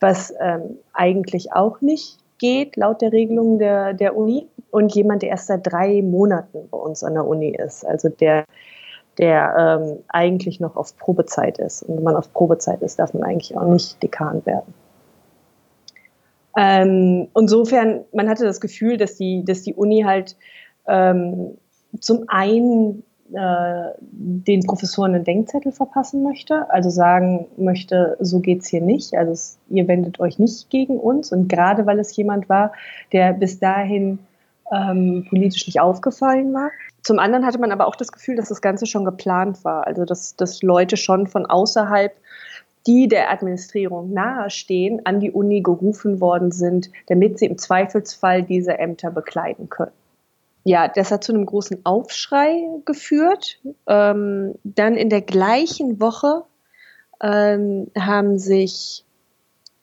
was 0.00 0.32
ähm, 0.40 0.78
eigentlich 0.94 1.52
auch 1.52 1.80
nicht 1.80 2.18
geht, 2.38 2.76
laut 2.76 3.02
der 3.02 3.12
Regelung 3.12 3.58
der, 3.58 3.92
der 3.92 4.16
Uni, 4.16 4.48
und 4.70 4.92
jemand, 4.94 5.22
der 5.22 5.28
erst 5.28 5.46
seit 5.46 5.70
drei 5.70 6.02
Monaten 6.02 6.68
bei 6.68 6.78
uns 6.78 7.04
an 7.04 7.14
der 7.14 7.26
Uni 7.26 7.50
ist, 7.50 7.86
also 7.86 8.08
der, 8.08 8.44
der 9.18 9.54
ähm, 9.56 9.98
eigentlich 10.08 10.58
noch 10.58 10.74
auf 10.74 10.96
Probezeit 10.98 11.58
ist. 11.58 11.82
Und 11.84 11.98
wenn 11.98 12.02
man 12.02 12.16
auf 12.16 12.32
Probezeit 12.32 12.82
ist, 12.82 12.98
darf 12.98 13.14
man 13.14 13.22
eigentlich 13.22 13.56
auch 13.56 13.68
nicht 13.68 14.02
Dekan 14.02 14.44
werden. 14.46 14.74
Ähm, 16.56 17.28
insofern, 17.36 18.04
man 18.12 18.28
hatte 18.28 18.44
das 18.44 18.60
Gefühl, 18.60 18.96
dass 18.96 19.16
die, 19.16 19.44
dass 19.44 19.62
die 19.62 19.74
Uni 19.74 20.02
halt 20.02 20.36
ähm, 20.86 21.56
zum 22.00 22.24
einen 22.28 23.02
äh, 23.32 23.90
den 24.00 24.62
Professoren 24.64 25.14
einen 25.14 25.24
Denkzettel 25.24 25.72
verpassen 25.72 26.22
möchte, 26.22 26.70
also 26.70 26.90
sagen 26.90 27.46
möchte, 27.56 28.16
so 28.20 28.40
geht's 28.40 28.68
hier 28.68 28.82
nicht, 28.82 29.14
also 29.14 29.32
es, 29.32 29.58
ihr 29.70 29.88
wendet 29.88 30.20
euch 30.20 30.38
nicht 30.38 30.70
gegen 30.70 30.98
uns 30.98 31.32
und 31.32 31.48
gerade 31.48 31.86
weil 31.86 31.98
es 31.98 32.14
jemand 32.16 32.48
war, 32.48 32.72
der 33.12 33.32
bis 33.32 33.58
dahin 33.58 34.18
ähm, 34.72 35.26
politisch 35.28 35.66
nicht 35.66 35.80
aufgefallen 35.80 36.52
war. 36.52 36.70
Zum 37.02 37.18
anderen 37.18 37.44
hatte 37.44 37.58
man 37.58 37.72
aber 37.72 37.86
auch 37.86 37.96
das 37.96 38.12
Gefühl, 38.12 38.36
dass 38.36 38.48
das 38.48 38.62
Ganze 38.62 38.86
schon 38.86 39.04
geplant 39.04 39.64
war, 39.64 39.86
also 39.86 40.04
dass, 40.04 40.36
dass 40.36 40.62
Leute 40.62 40.96
schon 40.96 41.26
von 41.26 41.46
außerhalb 41.46 42.12
die 42.86 43.08
der 43.08 43.30
Administrierung 43.30 44.12
nahestehen, 44.12 45.04
an 45.04 45.20
die 45.20 45.30
Uni 45.30 45.62
gerufen 45.62 46.20
worden 46.20 46.52
sind, 46.52 46.90
damit 47.06 47.38
sie 47.38 47.46
im 47.46 47.58
Zweifelsfall 47.58 48.42
diese 48.42 48.78
Ämter 48.78 49.10
bekleiden 49.10 49.68
können. 49.70 49.92
Ja, 50.64 50.88
das 50.88 51.10
hat 51.10 51.24
zu 51.24 51.32
einem 51.32 51.44
großen 51.44 51.84
Aufschrei 51.84 52.62
geführt. 52.84 53.60
Ähm, 53.86 54.54
dann 54.64 54.94
in 54.96 55.10
der 55.10 55.20
gleichen 55.20 56.00
Woche 56.00 56.44
ähm, 57.22 57.90
haben 57.98 58.38
sich 58.38 59.04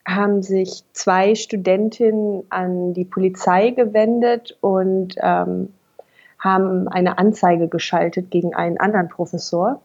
haben 0.04 0.42
sich 0.42 0.82
zwei 0.92 1.36
Studentinnen 1.36 2.42
an 2.50 2.92
die 2.92 3.04
Polizei 3.04 3.70
gewendet 3.70 4.58
und 4.60 5.14
ähm, 5.18 5.72
haben 6.40 6.88
eine 6.88 7.18
Anzeige 7.18 7.68
geschaltet 7.68 8.32
gegen 8.32 8.52
einen 8.52 8.78
anderen 8.78 9.08
Professor 9.08 9.80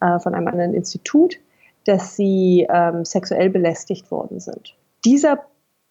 äh, 0.00 0.20
von 0.20 0.34
einem 0.36 0.46
anderen 0.46 0.74
Institut 0.74 1.40
dass 1.84 2.16
sie 2.16 2.66
ähm, 2.68 3.04
sexuell 3.04 3.50
belästigt 3.50 4.10
worden 4.10 4.40
sind. 4.40 4.74
Dieser 5.04 5.40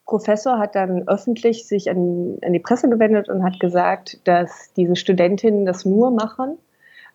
Professor 0.06 0.58
hat 0.58 0.74
dann 0.74 1.06
öffentlich 1.08 1.66
sich 1.66 1.90
an, 1.90 2.38
an, 2.42 2.52
die 2.52 2.58
Presse 2.58 2.88
gewendet 2.88 3.28
und 3.28 3.44
hat 3.44 3.60
gesagt, 3.60 4.20
dass 4.24 4.72
diese 4.74 4.96
Studentinnen 4.96 5.66
das 5.66 5.84
nur 5.84 6.10
machen, 6.10 6.58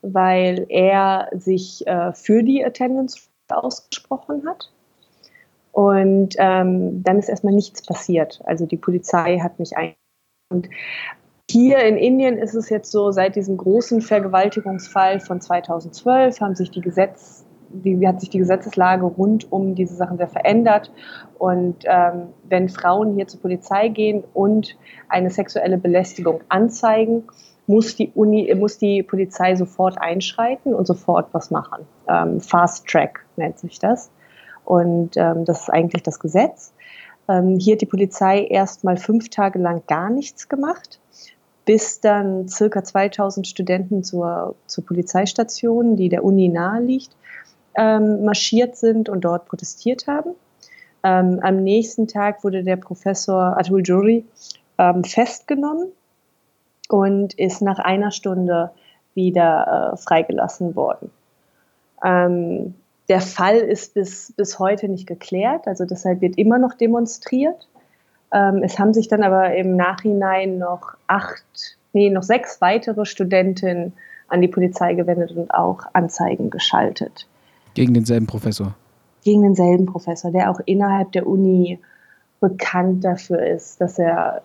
weil 0.02 0.66
er 0.70 1.30
sich 1.34 1.86
äh, 1.88 2.14
für 2.14 2.44
die 2.44 2.64
Attendance 2.64 3.28
ausgesprochen 3.50 4.48
hat. 4.48 4.72
Und 5.72 6.36
ähm, 6.38 7.04
dann 7.04 7.20
ist 7.20 7.28
erstmal 7.28 7.54
nichts 7.54 7.86
passiert. 7.86 8.42
Also 8.46 8.66
die 8.66 8.78
Polizei 8.78 9.40
hat 9.40 9.60
mich 9.60 9.76
ein. 9.76 9.94
Und 10.50 10.70
hier 11.50 11.80
in 11.80 11.98
Indien 11.98 12.38
ist 12.38 12.54
es 12.54 12.70
jetzt 12.70 12.92
so, 12.92 13.12
seit 13.12 13.36
diesem 13.36 13.58
großen 13.58 14.02
Vergewaltigungsfall 14.02 15.20
von 15.20 15.42
2012 15.42 16.40
haben 16.40 16.56
sich 16.56 16.72
die 16.72 16.82
Gesetze 16.82 17.45
wie 17.70 18.08
hat 18.08 18.20
sich 18.20 18.30
die 18.30 18.40
Gesetzeslage 18.40 19.06
rund 19.06 19.52
um 19.52 19.76
diese 19.76 19.96
Sachen 19.96 20.18
sehr 20.18 20.28
verändert. 20.28 20.92
Und 21.38 21.84
ähm, 21.86 22.30
wenn 22.44 22.70
Frauen 22.70 23.16
hier 23.16 23.28
zur 23.28 23.42
Polizei 23.42 23.90
gehen 23.90 24.24
und 24.34 24.78
eine 25.10 25.30
sexuelle 25.30 25.78
Belästigung 25.78 26.42
anzeigen, 26.50 27.24
muss 27.68 27.96
die 27.96 28.12
Uni, 28.14 28.54
muss 28.56 28.78
die 28.78 29.04
Polizei 29.04 29.56
sofort 29.56 30.00
einschreiten 30.00 30.74
und 30.74 30.86
sofort 30.86 31.28
was 31.34 31.52
machen. 31.52 31.86
Ähm, 32.08 32.40
Fast 32.40 32.88
Track 32.88 33.26
nennt 33.38 33.60
sich 33.60 33.80
das. 33.80 34.12
Und 34.64 35.18
ähm, 35.18 35.46
das 35.46 35.62
ist 35.62 35.70
eigentlich 35.70 36.04
das 36.04 36.20
Gesetz. 36.20 36.74
Ähm, 37.28 37.58
hier 37.60 37.74
hat 37.74 37.82
die 37.82 37.88
Polizei 37.88 38.46
erst 38.46 38.84
mal 38.84 38.98
fünf 38.98 39.30
Tage 39.30 39.60
lang 39.60 39.84
gar 39.88 40.10
nichts 40.10 40.48
gemacht, 40.50 41.00
bis 41.66 42.00
dann 42.00 42.48
circa 42.48 42.84
2000 42.84 43.48
Studenten 43.48 44.04
zur, 44.04 44.56
zur 44.68 44.86
Polizeistation, 44.86 45.96
die 45.96 46.10
der 46.10 46.24
Uni 46.24 46.50
nahe 46.50 46.82
liegt, 46.82 47.16
ähm, 47.78 48.24
marschiert 48.26 48.76
sind 48.76 49.10
und 49.10 49.22
dort 49.22 49.46
protestiert 49.46 50.08
haben. 50.08 50.32
Ähm, 51.04 51.40
am 51.44 51.64
nächsten 51.64 52.08
Tag 52.08 52.44
wurde 52.44 52.64
der 52.64 52.78
Professor 52.78 53.58
Atul 53.58 53.84
Juri 53.84 54.26
ähm, 54.78 55.04
festgenommen 55.04 55.90
und 56.90 57.34
ist 57.36 57.62
nach 57.62 57.80
einer 57.80 58.12
Stunde 58.12 58.72
wieder 59.14 59.94
äh, 59.94 59.98
freigelassen 59.98 60.76
worden. 60.76 61.12
Ähm, 62.04 62.76
der 63.08 63.22
Fall 63.22 63.58
ist 63.58 63.94
bis, 63.94 64.34
bis 64.36 64.58
heute 64.58 64.88
nicht 64.88 65.08
geklärt, 65.08 65.68
also 65.68 65.86
deshalb 65.86 66.22
wird 66.22 66.38
immer 66.38 66.58
noch 66.58 66.74
demonstriert. 66.74 67.68
Ähm, 68.34 68.64
es 68.64 68.80
haben 68.80 68.94
sich 68.94 69.08
dann 69.08 69.24
aber 69.24 69.56
im 69.56 69.76
Nachhinein 69.76 70.58
noch 70.58 70.96
acht, 71.08 71.78
nee, 71.94 72.10
noch 72.10 72.24
sechs 72.24 72.62
weitere 72.62 73.06
Studentinnen 73.06 73.94
an 74.28 74.42
die 74.42 74.48
Polizei 74.48 74.96
gewendet 74.96 75.32
und 75.32 75.52
auch 75.52 75.82
Anzeigen 75.94 76.50
geschaltet. 76.50 77.28
Gegen 77.76 77.94
denselben 77.94 78.26
Professor. 78.26 78.76
Gegen 79.24 79.44
denselben 79.44 79.86
Professor, 79.86 80.32
der 80.32 80.50
auch 80.50 80.60
innerhalb 80.66 81.12
der 81.12 81.28
Uni 81.28 81.80
bekannt 82.40 83.04
dafür 83.04 83.46
ist, 83.46 83.80
dass 83.82 84.00
er, 84.00 84.42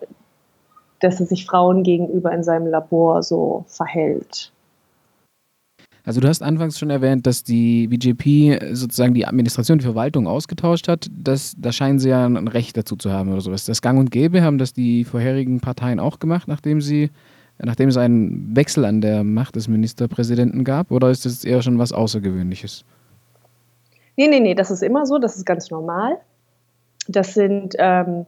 dass 0.99 1.19
er 1.19 1.25
sich 1.25 1.45
Frauen 1.45 1.83
gegenüber 1.83 2.31
in 2.31 2.43
seinem 2.43 2.67
Labor 2.67 3.23
so 3.23 3.65
verhält. 3.67 4.51
Also 6.03 6.19
du 6.19 6.27
hast 6.27 6.41
anfangs 6.41 6.79
schon 6.79 6.89
erwähnt, 6.89 7.27
dass 7.27 7.43
die 7.43 7.87
BJP 7.87 8.73
sozusagen 8.75 9.13
die 9.13 9.27
Administration, 9.27 9.77
die 9.77 9.85
Verwaltung 9.85 10.27
ausgetauscht 10.27 10.87
hat. 10.87 11.07
Das, 11.15 11.55
da 11.57 11.71
scheinen 11.71 11.99
sie 11.99 12.09
ja 12.09 12.25
ein 12.25 12.47
Recht 12.47 12.75
dazu 12.75 12.95
zu 12.95 13.11
haben 13.11 13.31
oder 13.31 13.41
sowas. 13.41 13.65
Das 13.65 13.81
Gang 13.81 13.99
und 13.99 14.09
Gäbe 14.09 14.41
haben 14.41 14.57
das 14.57 14.73
die 14.73 15.03
vorherigen 15.03 15.59
Parteien 15.59 15.99
auch 15.99 16.17
gemacht, 16.17 16.47
nachdem 16.47 16.81
sie, 16.81 17.11
nachdem 17.59 17.89
es 17.89 17.97
einen 17.97 18.55
Wechsel 18.55 18.85
an 18.85 19.01
der 19.01 19.23
Macht 19.23 19.55
des 19.55 19.67
Ministerpräsidenten 19.67 20.63
gab? 20.63 20.89
Oder 20.89 21.11
ist 21.11 21.25
das 21.27 21.45
eher 21.45 21.61
schon 21.61 21.77
was 21.77 21.93
Außergewöhnliches? 21.93 22.83
Nee, 24.21 24.27
nee, 24.27 24.39
nee, 24.39 24.53
das 24.53 24.69
ist 24.69 24.83
immer 24.83 25.07
so, 25.07 25.17
das 25.17 25.35
ist 25.35 25.47
ganz 25.47 25.71
normal. 25.71 26.19
Das 27.07 27.33
sind 27.33 27.73
ähm, 27.79 28.27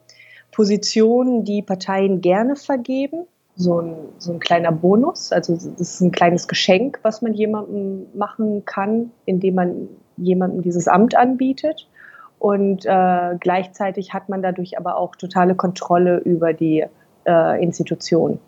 Positionen, 0.51 1.43
die 1.43 1.61
Parteien 1.61 2.19
gerne 2.19 2.55
vergeben. 2.55 3.27
So 3.55 3.79
ein, 3.79 3.95
so 4.17 4.33
ein 4.33 4.39
kleiner 4.39 4.71
Bonus, 4.71 5.31
also 5.31 5.53
das 5.53 5.65
ist 5.65 6.01
ein 6.01 6.11
kleines 6.11 6.47
Geschenk, 6.47 6.97
was 7.03 7.21
man 7.21 7.35
jemandem 7.35 8.07
machen 8.15 8.65
kann, 8.65 9.11
indem 9.25 9.53
man 9.53 9.87
jemandem 10.17 10.63
dieses 10.63 10.87
Amt 10.87 11.15
anbietet. 11.15 11.87
Und 12.39 12.87
äh, 12.87 13.35
gleichzeitig 13.39 14.15
hat 14.15 14.29
man 14.29 14.41
dadurch 14.41 14.79
aber 14.79 14.97
auch 14.97 15.15
totale 15.15 15.53
Kontrolle 15.53 16.17
über 16.17 16.53
die 16.53 16.87
äh, 17.27 17.63
Institution. 17.63 18.39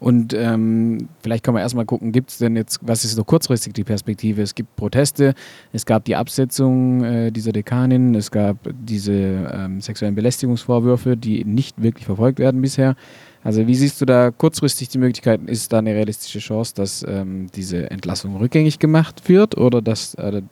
Und 0.00 0.34
ähm, 0.34 1.08
vielleicht 1.22 1.44
können 1.44 1.56
wir 1.56 1.62
erstmal 1.62 1.86
gucken, 1.86 2.12
gibt 2.12 2.30
es 2.30 2.38
denn 2.38 2.56
jetzt, 2.56 2.80
was 2.82 3.04
ist 3.04 3.14
so 3.14 3.24
kurzfristig 3.24 3.72
die 3.72 3.84
Perspektive? 3.84 4.42
Es 4.42 4.54
gibt 4.54 4.76
Proteste, 4.76 5.34
es 5.72 5.86
gab 5.86 6.04
die 6.04 6.16
Absetzung 6.16 7.02
äh, 7.04 7.30
dieser 7.30 7.52
Dekanin, 7.52 8.14
es 8.14 8.30
gab 8.30 8.56
diese 8.72 9.12
ähm, 9.12 9.80
sexuellen 9.80 10.14
Belästigungsvorwürfe, 10.14 11.16
die 11.16 11.44
nicht 11.44 11.80
wirklich 11.80 12.06
verfolgt 12.06 12.38
werden 12.38 12.60
bisher. 12.60 12.96
Also 13.42 13.66
wie 13.66 13.74
siehst 13.74 14.00
du 14.00 14.06
da 14.06 14.30
kurzfristig 14.30 14.88
die 14.88 14.98
Möglichkeiten? 14.98 15.48
Ist 15.48 15.72
da 15.72 15.78
eine 15.78 15.94
realistische 15.94 16.38
Chance, 16.38 16.74
dass 16.74 17.04
ähm, 17.06 17.48
diese 17.54 17.90
Entlassung 17.90 18.36
rückgängig 18.36 18.78
gemacht 18.78 19.28
wird 19.28 19.56
oder 19.58 19.82
dass 19.82 20.14
äh, 20.14 20.42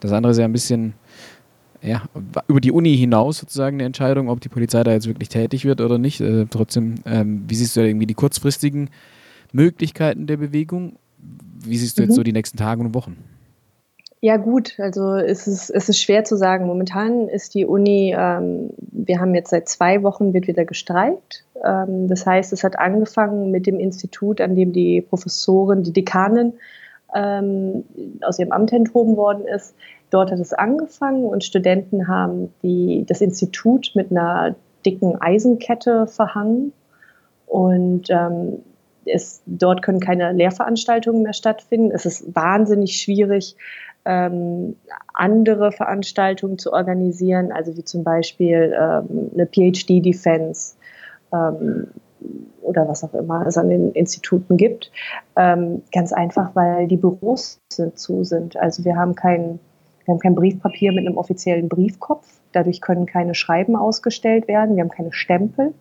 das 0.00 0.12
andere 0.12 0.32
ja 0.32 0.44
ein 0.44 0.52
bisschen 0.52 0.94
ja, 1.82 2.02
über 2.46 2.60
die 2.60 2.72
Uni 2.72 2.96
hinaus 2.96 3.38
sozusagen 3.38 3.76
eine 3.76 3.84
Entscheidung, 3.84 4.28
ob 4.28 4.40
die 4.40 4.48
Polizei 4.48 4.82
da 4.82 4.92
jetzt 4.92 5.06
wirklich 5.06 5.28
tätig 5.28 5.64
wird 5.64 5.80
oder 5.80 5.98
nicht. 5.98 6.20
Äh, 6.20 6.46
trotzdem, 6.50 6.96
ähm, 7.06 7.44
wie 7.48 7.54
siehst 7.54 7.76
du 7.76 7.80
da 7.80 7.86
irgendwie 7.86 8.06
die 8.06 8.14
kurzfristigen 8.14 8.90
Möglichkeiten 9.52 10.26
der 10.26 10.36
Bewegung? 10.36 10.96
Wie 11.64 11.76
siehst 11.76 11.98
du 11.98 12.02
mhm. 12.02 12.08
jetzt 12.08 12.16
so 12.16 12.22
die 12.22 12.32
nächsten 12.32 12.58
Tage 12.58 12.80
und 12.80 12.94
Wochen? 12.94 13.16
Ja 14.22 14.36
gut, 14.36 14.78
also 14.78 15.14
es 15.14 15.46
ist, 15.46 15.70
es 15.70 15.88
ist 15.88 15.98
schwer 15.98 16.24
zu 16.24 16.36
sagen. 16.36 16.66
Momentan 16.66 17.28
ist 17.28 17.54
die 17.54 17.64
Uni, 17.64 18.14
ähm, 18.16 18.70
wir 18.78 19.18
haben 19.18 19.34
jetzt 19.34 19.48
seit 19.48 19.66
zwei 19.66 20.02
Wochen, 20.02 20.34
wird 20.34 20.46
wieder 20.46 20.66
gestreikt. 20.66 21.44
Ähm, 21.64 22.06
das 22.06 22.26
heißt, 22.26 22.52
es 22.52 22.62
hat 22.62 22.78
angefangen 22.78 23.50
mit 23.50 23.66
dem 23.66 23.80
Institut, 23.80 24.42
an 24.42 24.54
dem 24.54 24.74
die 24.74 25.00
Professorin, 25.00 25.84
die 25.84 25.94
Dekanin 25.94 26.52
ähm, 27.14 27.84
aus 28.20 28.38
ihrem 28.38 28.52
Amt 28.52 28.74
enthoben 28.74 29.16
worden 29.16 29.46
ist. 29.46 29.74
Dort 30.10 30.32
hat 30.32 30.40
es 30.40 30.52
angefangen 30.52 31.24
und 31.24 31.44
Studenten 31.44 32.08
haben 32.08 32.52
die, 32.62 33.04
das 33.06 33.20
Institut 33.20 33.92
mit 33.94 34.10
einer 34.10 34.54
dicken 34.84 35.20
Eisenkette 35.20 36.06
verhangen. 36.06 36.72
Und 37.46 38.10
ähm, 38.10 38.58
es, 39.04 39.42
dort 39.46 39.82
können 39.82 40.00
keine 40.00 40.32
Lehrveranstaltungen 40.32 41.22
mehr 41.22 41.32
stattfinden. 41.32 41.90
Es 41.92 42.06
ist 42.06 42.34
wahnsinnig 42.34 43.00
schwierig, 43.00 43.56
ähm, 44.04 44.76
andere 45.12 45.72
Veranstaltungen 45.72 46.58
zu 46.58 46.72
organisieren, 46.72 47.52
also 47.52 47.76
wie 47.76 47.84
zum 47.84 48.04
Beispiel 48.04 48.74
ähm, 48.78 49.30
eine 49.34 49.46
PhD-Defense 49.46 50.74
ähm, 51.32 51.88
oder 52.62 52.88
was 52.88 53.04
auch 53.04 53.14
immer 53.14 53.46
es 53.46 53.58
an 53.58 53.68
den 53.68 53.92
Instituten 53.92 54.56
gibt. 54.56 54.90
Ähm, 55.36 55.82
ganz 55.92 56.12
einfach, 56.12 56.54
weil 56.54 56.86
die 56.86 56.96
Büros 56.96 57.60
zu 57.68 58.24
sind. 58.24 58.56
Also 58.56 58.84
wir 58.84 58.96
haben 58.96 59.14
keinen 59.14 59.58
wir 60.10 60.14
haben 60.14 60.20
kein 60.20 60.34
Briefpapier 60.34 60.90
mit 60.90 61.06
einem 61.06 61.16
offiziellen 61.16 61.68
Briefkopf. 61.68 62.26
Dadurch 62.50 62.80
können 62.80 63.06
keine 63.06 63.36
Schreiben 63.36 63.76
ausgestellt 63.76 64.48
werden. 64.48 64.74
Wir 64.74 64.82
haben 64.82 64.90
keine 64.90 65.12
Stempel. 65.12 65.72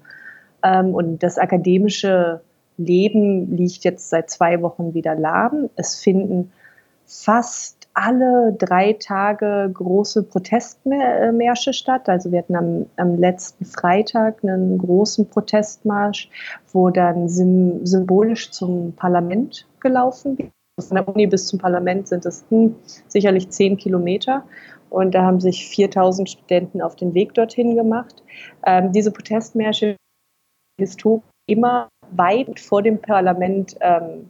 Ähm, 0.64 0.94
und 0.94 1.24
das 1.24 1.40
akademische 1.40 2.42
Leben 2.78 3.58
liegt 3.58 3.84
jetzt 3.84 4.10
seit 4.10 4.30
zwei 4.30 4.62
Wochen 4.62 4.94
wieder 4.94 5.16
lahm. 5.16 5.72
Es 5.76 5.96
finden 6.00 6.52
fast 7.08 7.88
alle 7.96 8.54
drei 8.56 8.94
Tage 8.94 9.68
große 9.74 10.22
Protestmärsche 10.22 11.74
statt. 11.74 12.08
Also 12.08 12.32
wir 12.32 12.38
hatten 12.40 12.56
am, 12.56 12.86
am 12.98 13.18
letzten 13.18 13.66
Freitag 13.66 14.44
einen 14.44 14.78
großen 14.78 15.28
Protestmarsch, 15.28 16.30
wo 16.72 16.92
dann 16.92 17.28
symbolisch 17.30 18.52
zum 18.52 18.94
Parlament 18.94 19.66
gelaufen 19.80 20.38
wird 20.38 20.52
von 20.82 20.96
der 20.96 21.08
Uni 21.08 21.28
bis 21.28 21.48
zum 21.48 21.60
Parlament 21.60 22.08
sind 22.08 22.26
es 22.26 22.46
hm, 22.50 22.76
sicherlich 23.08 23.50
zehn 23.50 23.78
Kilometer. 23.78 24.44
Und 24.90 25.14
da 25.14 25.24
haben 25.24 25.40
sich 25.40 25.68
4000 25.68 26.30
Studenten 26.30 26.82
auf 26.82 26.96
den 26.96 27.14
Weg 27.14 27.34
dorthin 27.36 27.76
gemacht. 27.76 28.24
Ähm, 28.66 28.92
diese 28.92 29.12
Protestmärsche 29.12 29.96
historisch 30.80 31.24
immer 31.46 31.90
weit 32.12 32.60
vor 32.60 32.82
dem 32.82 33.02
Parlament 33.02 33.76
ähm, 33.82 34.30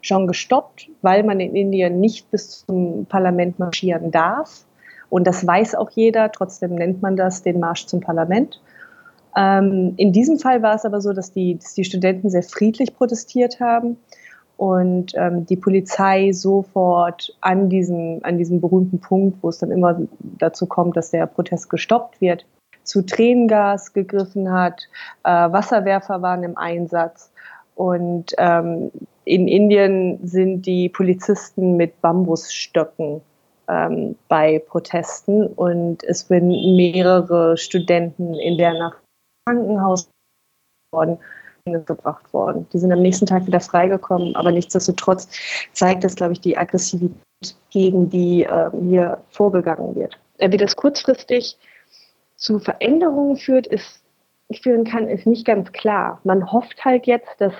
schon 0.00 0.26
gestoppt, 0.26 0.90
weil 1.02 1.22
man 1.22 1.40
in 1.40 1.54
Indien 1.54 2.00
nicht 2.00 2.30
bis 2.30 2.64
zum 2.66 3.06
Parlament 3.06 3.58
marschieren 3.58 4.10
darf. 4.10 4.64
Und 5.08 5.26
das 5.26 5.46
weiß 5.46 5.74
auch 5.76 5.90
jeder, 5.90 6.30
trotzdem 6.32 6.74
nennt 6.74 7.00
man 7.02 7.16
das 7.16 7.42
den 7.42 7.60
Marsch 7.60 7.86
zum 7.86 8.00
Parlament. 8.00 8.60
Ähm, 9.36 9.94
in 9.96 10.12
diesem 10.12 10.38
Fall 10.38 10.62
war 10.62 10.74
es 10.74 10.84
aber 10.84 11.00
so, 11.00 11.12
dass 11.12 11.32
die, 11.32 11.56
dass 11.56 11.74
die 11.74 11.84
Studenten 11.84 12.30
sehr 12.30 12.42
friedlich 12.42 12.94
protestiert 12.94 13.60
haben 13.60 13.96
und 14.56 15.12
ähm, 15.16 15.46
die 15.46 15.56
Polizei 15.56 16.32
sofort 16.32 17.36
an 17.40 17.68
diesem, 17.68 18.20
an 18.22 18.38
diesem 18.38 18.60
berühmten 18.60 19.00
Punkt, 19.00 19.42
wo 19.42 19.48
es 19.48 19.58
dann 19.58 19.70
immer 19.70 20.00
dazu 20.20 20.66
kommt, 20.66 20.96
dass 20.96 21.10
der 21.10 21.26
Protest 21.26 21.70
gestoppt 21.70 22.20
wird, 22.20 22.46
zu 22.84 23.02
Tränengas 23.02 23.92
gegriffen 23.92 24.52
hat, 24.52 24.82
äh, 25.24 25.30
Wasserwerfer 25.30 26.22
waren 26.22 26.44
im 26.44 26.56
Einsatz. 26.56 27.32
Und 27.74 28.32
ähm, 28.38 28.92
in 29.24 29.48
Indien 29.48 30.24
sind 30.26 30.66
die 30.66 30.88
Polizisten 30.88 31.76
mit 31.76 32.00
Bambusstöcken 32.00 33.22
ähm, 33.68 34.16
bei 34.28 34.60
Protesten. 34.60 35.46
Und 35.46 36.04
es 36.04 36.20
sind 36.20 36.48
mehrere 36.48 37.56
Studenten 37.56 38.34
in 38.34 38.58
der 38.58 38.74
Nacht 38.74 38.98
Krankenhaus 39.46 40.08
worden 40.92 41.18
gebracht 41.64 42.30
worden. 42.34 42.66
Die 42.74 42.78
sind 42.78 42.92
am 42.92 43.00
nächsten 43.00 43.24
Tag 43.24 43.46
wieder 43.46 43.60
freigekommen, 43.60 44.36
aber 44.36 44.52
nichtsdestotrotz 44.52 45.28
zeigt 45.72 46.04
das, 46.04 46.14
glaube 46.14 46.34
ich, 46.34 46.40
die 46.40 46.58
Aggressivität, 46.58 47.16
gegen 47.70 48.10
die 48.10 48.44
äh, 48.44 48.70
hier 48.82 49.18
vorgegangen 49.30 49.94
wird. 49.94 50.18
Äh, 50.38 50.52
wie 50.52 50.58
das 50.58 50.76
kurzfristig 50.76 51.56
zu 52.36 52.58
Veränderungen 52.58 53.36
führt, 53.36 53.66
ist, 53.66 54.02
führen 54.60 54.84
kann, 54.84 55.08
ist 55.08 55.26
nicht 55.26 55.46
ganz 55.46 55.72
klar. 55.72 56.20
Man 56.24 56.52
hofft 56.52 56.84
halt 56.84 57.06
jetzt, 57.06 57.30
dass, 57.38 57.54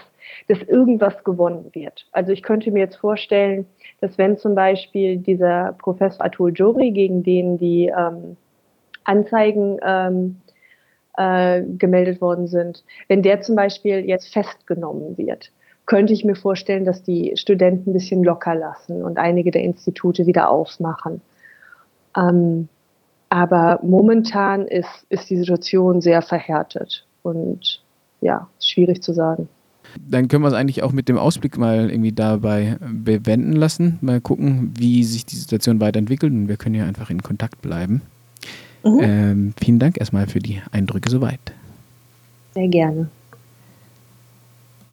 dass 0.48 0.60
irgendwas 0.62 1.24
gewonnen 1.24 1.70
wird. 1.72 2.06
Also 2.12 2.32
ich 2.32 2.42
könnte 2.42 2.70
mir 2.70 2.80
jetzt 2.80 2.96
vorstellen, 2.96 3.66
dass 4.02 4.18
wenn 4.18 4.36
zum 4.36 4.54
Beispiel 4.54 5.16
dieser 5.16 5.74
Professor 5.78 6.26
Atul 6.26 6.52
Jori, 6.52 6.90
gegen 6.90 7.22
den 7.22 7.56
die 7.56 7.86
ähm, 7.86 8.36
Anzeigen 9.04 9.78
ähm, 9.82 10.40
äh, 11.16 11.62
gemeldet 11.62 12.20
worden 12.20 12.46
sind, 12.46 12.84
wenn 13.08 13.22
der 13.22 13.40
zum 13.40 13.56
Beispiel 13.56 14.04
jetzt 14.04 14.32
festgenommen 14.32 15.16
wird, 15.16 15.50
könnte 15.86 16.12
ich 16.12 16.24
mir 16.24 16.34
vorstellen, 16.34 16.84
dass 16.84 17.02
die 17.02 17.32
Studenten 17.36 17.90
ein 17.90 17.92
bisschen 17.92 18.24
locker 18.24 18.54
lassen 18.54 19.02
und 19.02 19.18
einige 19.18 19.50
der 19.50 19.62
Institute 19.62 20.26
wieder 20.26 20.48
aufmachen. 20.48 21.20
Ähm, 22.16 22.68
aber 23.28 23.80
momentan 23.82 24.66
ist, 24.66 25.06
ist 25.08 25.28
die 25.28 25.36
Situation 25.36 26.00
sehr 26.00 26.22
verhärtet 26.22 27.06
und 27.22 27.82
ja, 28.20 28.48
schwierig 28.60 29.02
zu 29.02 29.12
sagen. 29.12 29.48
Dann 30.08 30.28
können 30.28 30.42
wir 30.42 30.48
es 30.48 30.54
eigentlich 30.54 30.82
auch 30.82 30.92
mit 30.92 31.08
dem 31.08 31.18
Ausblick 31.18 31.58
mal 31.58 31.90
irgendwie 31.90 32.12
dabei 32.12 32.76
bewenden 32.80 33.52
lassen. 33.52 33.98
Mal 34.00 34.20
gucken, 34.20 34.72
wie 34.76 35.04
sich 35.04 35.26
die 35.26 35.36
Situation 35.36 35.80
weiterentwickelt 35.80 36.32
und 36.32 36.48
wir 36.48 36.56
können 36.56 36.74
ja 36.74 36.84
einfach 36.84 37.10
in 37.10 37.22
Kontakt 37.22 37.60
bleiben. 37.62 38.02
Mhm. 38.84 39.00
Ähm, 39.00 39.54
vielen 39.58 39.78
Dank 39.78 39.98
erstmal 39.98 40.26
für 40.26 40.40
die 40.40 40.60
Eindrücke 40.70 41.10
soweit. 41.10 41.40
Sehr 42.54 42.68
gerne. 42.68 43.08